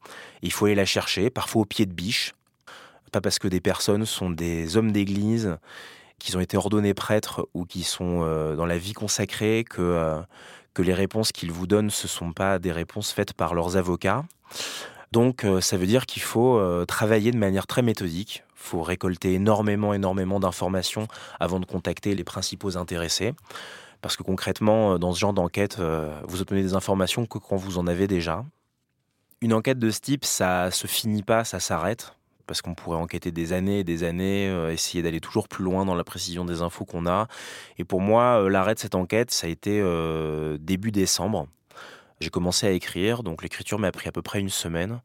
Il 0.41 0.51
faut 0.51 0.65
aller 0.65 0.75
la 0.75 0.85
chercher, 0.85 1.29
parfois 1.29 1.61
au 1.61 1.65
pied 1.65 1.85
de 1.85 1.93
biche, 1.93 2.33
pas 3.13 3.21
parce 3.21 3.39
que 3.39 3.47
des 3.47 3.61
personnes 3.61 4.05
sont 4.05 4.31
des 4.31 4.75
hommes 4.75 4.91
d'église, 4.91 5.57
qu'ils 6.19 6.35
ont 6.35 6.41
été 6.41 6.57
ordonnés 6.57 6.93
prêtres 6.93 7.47
ou 7.53 7.63
qui 7.63 7.83
sont 7.83 8.21
euh, 8.23 8.55
dans 8.55 8.65
la 8.65 8.77
vie 8.77 8.93
consacrée, 8.93 9.63
que, 9.69 9.81
euh, 9.81 10.19
que 10.73 10.81
les 10.81 10.93
réponses 10.93 11.31
qu'ils 11.31 11.51
vous 11.51 11.67
donnent, 11.67 11.91
ce 11.91 12.07
ne 12.07 12.09
sont 12.09 12.33
pas 12.33 12.59
des 12.59 12.71
réponses 12.71 13.11
faites 13.11 13.33
par 13.33 13.53
leurs 13.53 13.77
avocats. 13.77 14.25
Donc 15.11 15.45
euh, 15.45 15.61
ça 15.61 15.77
veut 15.77 15.85
dire 15.85 16.07
qu'il 16.07 16.23
faut 16.23 16.59
travailler 16.87 17.31
de 17.31 17.37
manière 17.37 17.67
très 17.67 17.83
méthodique, 17.83 18.43
il 18.47 18.61
faut 18.63 18.81
récolter 18.81 19.33
énormément, 19.33 19.93
énormément 19.93 20.39
d'informations 20.39 21.07
avant 21.39 21.59
de 21.59 21.65
contacter 21.65 22.15
les 22.15 22.23
principaux 22.23 22.77
intéressés. 22.77 23.33
Parce 24.01 24.17
que 24.17 24.23
concrètement, 24.23 24.97
dans 24.97 25.13
ce 25.13 25.19
genre 25.19 25.33
d'enquête, 25.33 25.79
vous 26.27 26.41
obtenez 26.41 26.61
des 26.61 26.73
informations 26.73 27.25
que 27.25 27.37
quand 27.37 27.55
vous 27.55 27.77
en 27.77 27.87
avez 27.87 28.07
déjà. 28.07 28.43
Une 29.39 29.53
enquête 29.53 29.79
de 29.79 29.91
ce 29.91 30.01
type, 30.01 30.25
ça 30.25 30.71
se 30.71 30.87
finit 30.87 31.23
pas, 31.23 31.45
ça 31.45 31.61
s'arrête 31.61 32.13
parce 32.47 32.61
qu'on 32.61 32.75
pourrait 32.75 32.97
enquêter 32.97 33.31
des 33.31 33.53
années 33.53 33.79
et 33.79 33.83
des 33.83 34.03
années, 34.03 34.47
euh, 34.49 34.71
essayer 34.71 35.01
d'aller 35.01 35.21
toujours 35.21 35.47
plus 35.47 35.63
loin 35.63 35.85
dans 35.85 35.95
la 35.95 36.03
précision 36.03 36.45
des 36.45 36.61
infos 36.61 36.85
qu'on 36.85 37.05
a. 37.05 37.27
Et 37.77 37.83
pour 37.83 38.01
moi, 38.01 38.41
euh, 38.43 38.49
l'arrêt 38.49 38.75
de 38.75 38.79
cette 38.79 38.95
enquête, 38.95 39.31
ça 39.31 39.47
a 39.47 39.49
été 39.49 39.79
euh, 39.81 40.57
début 40.59 40.91
décembre. 40.91 41.47
J'ai 42.19 42.29
commencé 42.29 42.67
à 42.67 42.71
écrire, 42.71 43.23
donc 43.23 43.43
l'écriture 43.43 43.79
m'a 43.79 43.91
pris 43.91 44.07
à 44.07 44.11
peu 44.11 44.21
près 44.21 44.39
une 44.39 44.49
semaine. 44.49 45.01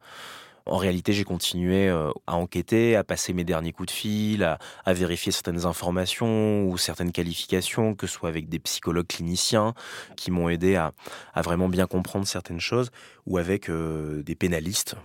En 0.65 0.77
réalité, 0.77 1.13
j'ai 1.13 1.23
continué 1.23 1.89
à 1.89 2.35
enquêter, 2.35 2.95
à 2.95 3.03
passer 3.03 3.33
mes 3.33 3.43
derniers 3.43 3.71
coups 3.71 3.87
de 3.87 3.91
fil, 3.91 4.43
à, 4.43 4.93
vérifier 4.93 5.31
certaines 5.31 5.65
informations 5.65 6.65
ou 6.65 6.77
certaines 6.77 7.11
qualifications, 7.11 7.95
que 7.95 8.05
ce 8.05 8.13
soit 8.13 8.29
avec 8.29 8.49
des 8.49 8.59
psychologues 8.59 9.07
cliniciens 9.07 9.73
qui 10.15 10.29
m'ont 10.29 10.47
aidé 10.47 10.75
à, 10.75 10.93
vraiment 11.37 11.69
bien 11.69 11.87
comprendre 11.87 12.27
certaines 12.27 12.59
choses, 12.59 12.91
ou 13.25 13.39
avec 13.39 13.71
des 13.71 14.35
pénalistes 14.35 14.95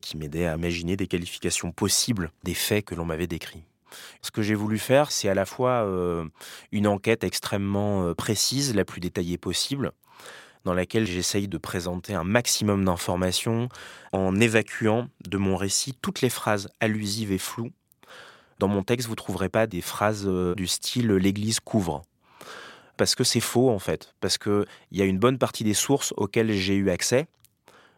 qui 0.00 0.16
m'aidait 0.16 0.46
à 0.46 0.56
imaginer 0.56 0.96
des 0.96 1.06
qualifications 1.06 1.72
possibles 1.72 2.30
des 2.44 2.54
faits 2.54 2.84
que 2.84 2.94
l'on 2.94 3.04
m'avait 3.04 3.26
décrits. 3.26 3.64
Ce 4.22 4.30
que 4.30 4.42
j'ai 4.42 4.54
voulu 4.54 4.78
faire, 4.78 5.10
c'est 5.10 5.28
à 5.28 5.34
la 5.34 5.46
fois 5.46 5.84
euh, 5.84 6.24
une 6.72 6.86
enquête 6.86 7.24
extrêmement 7.24 8.04
euh, 8.04 8.14
précise, 8.14 8.74
la 8.74 8.84
plus 8.84 9.00
détaillée 9.00 9.38
possible, 9.38 9.92
dans 10.64 10.74
laquelle 10.74 11.06
j'essaye 11.06 11.48
de 11.48 11.58
présenter 11.58 12.14
un 12.14 12.24
maximum 12.24 12.84
d'informations 12.84 13.68
en 14.12 14.38
évacuant 14.38 15.08
de 15.26 15.38
mon 15.38 15.56
récit 15.56 15.94
toutes 16.00 16.20
les 16.20 16.30
phrases 16.30 16.68
allusives 16.80 17.32
et 17.32 17.38
floues. 17.38 17.72
Dans 18.58 18.68
mon 18.68 18.82
texte, 18.82 19.06
vous 19.06 19.14
ne 19.14 19.16
trouverez 19.16 19.48
pas 19.48 19.66
des 19.66 19.80
phrases 19.80 20.26
euh, 20.26 20.54
du 20.54 20.66
style 20.66 21.08
l'Église 21.08 21.60
couvre. 21.60 22.02
Parce 22.96 23.14
que 23.14 23.24
c'est 23.24 23.40
faux 23.40 23.70
en 23.70 23.78
fait. 23.78 24.14
Parce 24.20 24.36
qu'il 24.36 24.66
y 24.92 25.00
a 25.00 25.06
une 25.06 25.18
bonne 25.18 25.38
partie 25.38 25.64
des 25.64 25.74
sources 25.74 26.12
auxquelles 26.18 26.52
j'ai 26.52 26.74
eu 26.74 26.90
accès, 26.90 27.26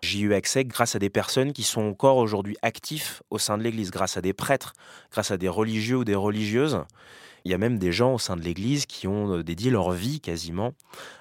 J'y 0.03 0.19
ai 0.19 0.23
eu 0.23 0.35
accès 0.35 0.65
grâce 0.65 0.97
à 0.97 0.99
des 0.99 1.11
personnes 1.11 1.53
qui 1.53 1.63
sont 1.63 1.83
encore 1.83 2.17
aujourd'hui 2.17 2.57
actifs 2.63 3.23
au 3.31 3.39
sein 3.39 3.57
de 3.57 3.63
l'Église, 3.63 3.93
grâce 3.93 4.17
à 4.17 4.21
des 4.21 4.33
prêtres, 4.33 4.73
grâce 5.13 5.31
à 5.31 5.37
des 5.37 5.49
religieux 5.49 5.99
ou 5.99 6.05
des 6.05 6.17
religieuses. 6.17 6.81
Il 7.45 7.51
y 7.51 7.55
a 7.55 7.59
même 7.59 7.79
des 7.79 7.93
gens 7.93 8.15
au 8.15 8.19
sein 8.19 8.37
de 8.37 8.43
l'Église 8.43 8.87
qui 8.87 9.07
ont 9.07 9.37
euh, 9.37 9.43
dédié 9.43 9.71
leur 9.71 9.93
vie 9.93 10.21
quasiment 10.21 10.75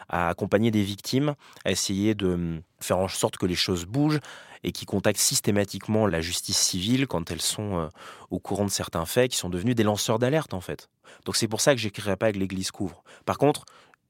à 0.10 0.30
accompagner 0.30 0.72
des 0.72 0.84
victimes, 0.84 1.36
à 1.64 1.72
essayer 1.72 2.16
de 2.16 2.34
hum, 2.34 2.62
faire 2.80 2.98
en 2.98 3.08
sorte 3.08 3.38
que 3.38 3.46
les 3.46 3.56
choses 3.56 3.86
bougent 3.86 4.20
et 4.64 4.72
qui 4.72 4.86
contactent 4.86 5.20
systématiquement 5.20 6.06
la 6.06 6.22
justice 6.22 6.58
civile 6.58 7.08
quand 7.08 7.32
elles 7.32 7.42
sont 7.42 7.78
euh, 7.78 7.88
au 8.30 8.40
courant 8.40 8.66
de 8.66 8.72
certains 8.72 9.06
faits, 9.06 9.32
qui 9.32 9.38
sont 9.38 9.50
devenus 9.50 9.76
des 9.76 9.84
lanceurs 9.84 10.20
d'alerte 10.20 10.54
en 10.54 10.62
fait. 10.62 10.90
Donc 11.26 11.36
c'est 11.36 11.48
pour 11.48 11.62
ça 11.62 11.74
que 11.74 11.82
j'écrirai 11.82 12.16
pas 12.16 12.32
que 12.32 12.38
l'Église 12.38 12.72
couvre. 12.72 13.04
Par 13.26 13.38
contre, 13.38 13.66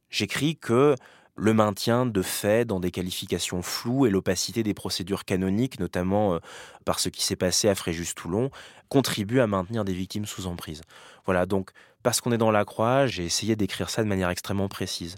j'écris 0.10 0.58
que 0.58 0.96
le 1.36 1.54
maintien 1.54 2.06
de 2.06 2.22
faits 2.22 2.68
dans 2.68 2.80
des 2.80 2.92
qualifications 2.92 3.62
floues 3.62 4.06
et 4.06 4.10
l'opacité 4.10 4.64
des 4.64 4.74
procédures 4.74 5.26
canoniques, 5.26 5.80
notamment 5.80 6.36
euh, 6.36 6.40
par 6.86 7.00
ce 7.00 7.10
qui 7.10 7.24
s'est 7.24 7.36
passé 7.36 7.70
à 7.70 7.76
Fréjus-Toulon, 7.76 8.52
contribuent 8.90 9.40
à 9.40 9.48
maintenir 9.48 9.86
des 9.86 9.94
victimes 9.94 10.26
sous 10.26 10.48
emprise. 10.48 10.82
Voilà, 11.26 11.46
donc 11.46 11.72
parce 12.04 12.20
qu'on 12.20 12.32
est 12.32 12.38
dans 12.38 12.52
la 12.52 12.66
croix, 12.66 13.08
j'ai 13.08 13.24
essayé 13.24 13.56
d'écrire 13.56 13.90
ça 13.90 14.04
de 14.04 14.08
manière 14.08 14.30
extrêmement 14.30 14.68
précise. 14.68 15.16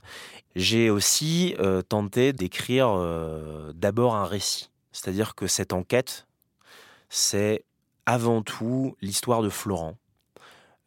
J'ai 0.56 0.90
aussi 0.90 1.56
euh, 1.60 1.82
tenté 1.82 2.34
d'écrire 2.34 2.90
euh, 2.90 3.72
d'abord 3.74 4.16
un 4.16 4.26
récit, 4.26 4.70
c'est-à-dire 4.92 5.34
que 5.34 5.48
cette 5.48 5.74
enquête, 5.74 6.28
c'est 7.10 7.64
avant 8.06 8.42
tout 8.42 8.96
l'histoire 9.02 9.42
de 9.42 9.50
Florent 9.50 9.96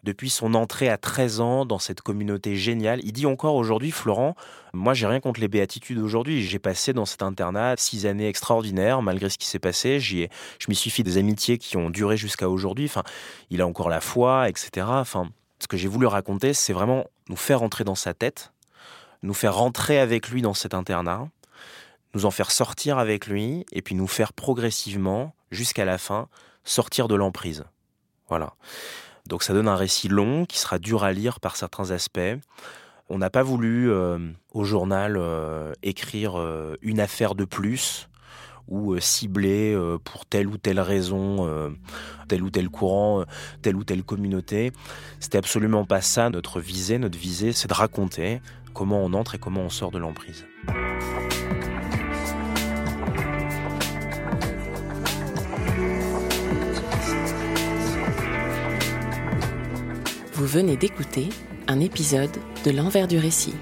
depuis 0.06 0.30
son 0.30 0.54
entrée 0.54 0.88
à 0.88 0.96
13 0.96 1.40
ans 1.40 1.66
dans 1.66 1.80
cette 1.80 2.00
communauté 2.00 2.54
géniale. 2.54 3.00
Il 3.02 3.12
dit 3.12 3.26
encore 3.26 3.56
aujourd'hui, 3.56 3.90
Florent, 3.90 4.36
moi 4.72 4.94
j'ai 4.94 5.08
rien 5.08 5.18
contre 5.18 5.40
les 5.40 5.48
béatitudes 5.48 5.98
aujourd'hui. 5.98 6.42
J'ai 6.42 6.60
passé 6.60 6.92
dans 6.92 7.04
cet 7.04 7.22
internat 7.22 7.74
six 7.76 8.06
années 8.06 8.28
extraordinaires 8.28 9.02
malgré 9.02 9.28
ce 9.28 9.36
qui 9.36 9.46
s'est 9.46 9.58
passé. 9.58 9.98
J'y 9.98 10.28
je 10.60 10.66
m'y 10.68 10.76
suis 10.76 10.90
fait 10.90 11.02
des 11.02 11.18
amitiés 11.18 11.58
qui 11.58 11.76
ont 11.76 11.90
duré 11.90 12.16
jusqu'à 12.16 12.48
aujourd'hui. 12.48 12.86
Enfin, 12.86 13.02
il 13.50 13.60
a 13.60 13.66
encore 13.66 13.88
la 13.88 14.00
foi, 14.00 14.48
etc. 14.48 14.86
Enfin, 14.88 15.28
ce 15.58 15.66
que 15.66 15.76
j'ai 15.76 15.88
voulu 15.88 16.06
raconter, 16.06 16.54
c'est 16.54 16.72
vraiment 16.72 17.04
nous 17.28 17.36
faire 17.36 17.62
entrer 17.64 17.82
dans 17.82 17.96
sa 17.96 18.14
tête, 18.14 18.52
nous 19.22 19.34
faire 19.34 19.56
rentrer 19.56 19.98
avec 19.98 20.28
lui 20.28 20.40
dans 20.40 20.54
cet 20.54 20.72
internat, 20.72 21.28
nous 22.14 22.26
en 22.26 22.30
faire 22.30 22.52
sortir 22.52 22.98
avec 22.98 23.26
lui, 23.26 23.66
et 23.72 23.82
puis 23.82 23.96
nous 23.96 24.06
faire 24.06 24.32
progressivement, 24.32 25.34
jusqu'à 25.50 25.84
la 25.84 25.98
fin, 25.98 26.28
sortir 26.64 27.08
de 27.08 27.16
l'emprise. 27.16 27.64
Voilà. 28.28 28.54
Donc 29.26 29.42
ça 29.42 29.52
donne 29.52 29.68
un 29.68 29.76
récit 29.76 30.08
long 30.08 30.44
qui 30.44 30.58
sera 30.58 30.78
dur 30.78 31.04
à 31.04 31.12
lire 31.12 31.40
par 31.40 31.56
certains 31.56 31.90
aspects. 31.90 32.20
On 33.08 33.18
n'a 33.18 33.30
pas 33.30 33.42
voulu 33.42 33.90
euh, 33.90 34.18
au 34.52 34.64
journal 34.64 35.16
euh, 35.16 35.72
écrire 35.82 36.38
euh, 36.38 36.74
une 36.82 37.00
affaire 37.00 37.34
de 37.34 37.44
plus 37.44 38.08
ou 38.68 38.94
euh, 38.94 39.98
pour 40.02 40.26
telle 40.26 40.48
ou 40.48 40.58
telle 40.58 40.80
raison, 40.80 41.72
tel 42.26 42.42
ou 42.42 42.50
tel 42.50 42.68
courant, 42.68 43.24
telle 43.62 43.76
ou 43.76 43.84
telle 43.84 44.02
communauté. 44.02 44.72
C'était 45.20 45.38
absolument 45.38 45.84
pas 45.84 46.00
ça 46.00 46.30
notre 46.30 46.60
visée. 46.60 46.98
Notre 46.98 47.18
visée, 47.18 47.52
c'est 47.52 47.68
de 47.68 47.74
raconter 47.74 48.40
comment 48.74 49.00
on 49.04 49.12
entre 49.12 49.36
et 49.36 49.38
comment 49.38 49.62
on 49.62 49.70
sort 49.70 49.92
de 49.92 49.98
l'emprise. 49.98 50.44
Venez 60.46 60.76
d'écouter 60.76 61.28
un 61.66 61.80
épisode 61.80 62.30
de 62.64 62.70
l'envers 62.70 63.08
du 63.08 63.18
récit. 63.18 63.54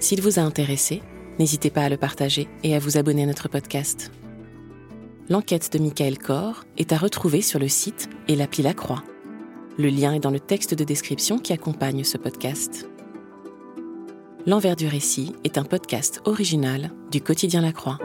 S'il 0.00 0.20
vous 0.20 0.40
a 0.40 0.42
intéressé, 0.42 1.02
n'hésitez 1.38 1.70
pas 1.70 1.82
à 1.82 1.88
le 1.88 1.96
partager 1.96 2.48
et 2.64 2.74
à 2.74 2.80
vous 2.80 2.98
abonner 2.98 3.22
à 3.22 3.26
notre 3.26 3.48
podcast. 3.48 4.10
L'enquête 5.28 5.72
de 5.72 5.78
Michael 5.78 6.18
Corr 6.18 6.64
est 6.78 6.92
à 6.92 6.96
retrouver 6.96 7.42
sur 7.42 7.60
le 7.60 7.68
site 7.68 8.10
et 8.26 8.34
l'appli 8.34 8.64
La 8.64 8.74
Croix. 8.74 9.04
Le 9.78 9.88
lien 9.88 10.12
est 10.14 10.18
dans 10.18 10.32
le 10.32 10.40
texte 10.40 10.74
de 10.74 10.82
description 10.82 11.38
qui 11.38 11.52
accompagne 11.52 12.02
ce 12.02 12.18
podcast. 12.18 12.88
L'envers 14.46 14.74
du 14.74 14.88
récit 14.88 15.32
est 15.44 15.58
un 15.58 15.64
podcast 15.64 16.22
original 16.24 16.90
du 17.12 17.20
quotidien 17.20 17.60
La 17.60 17.70
Croix. 17.70 17.98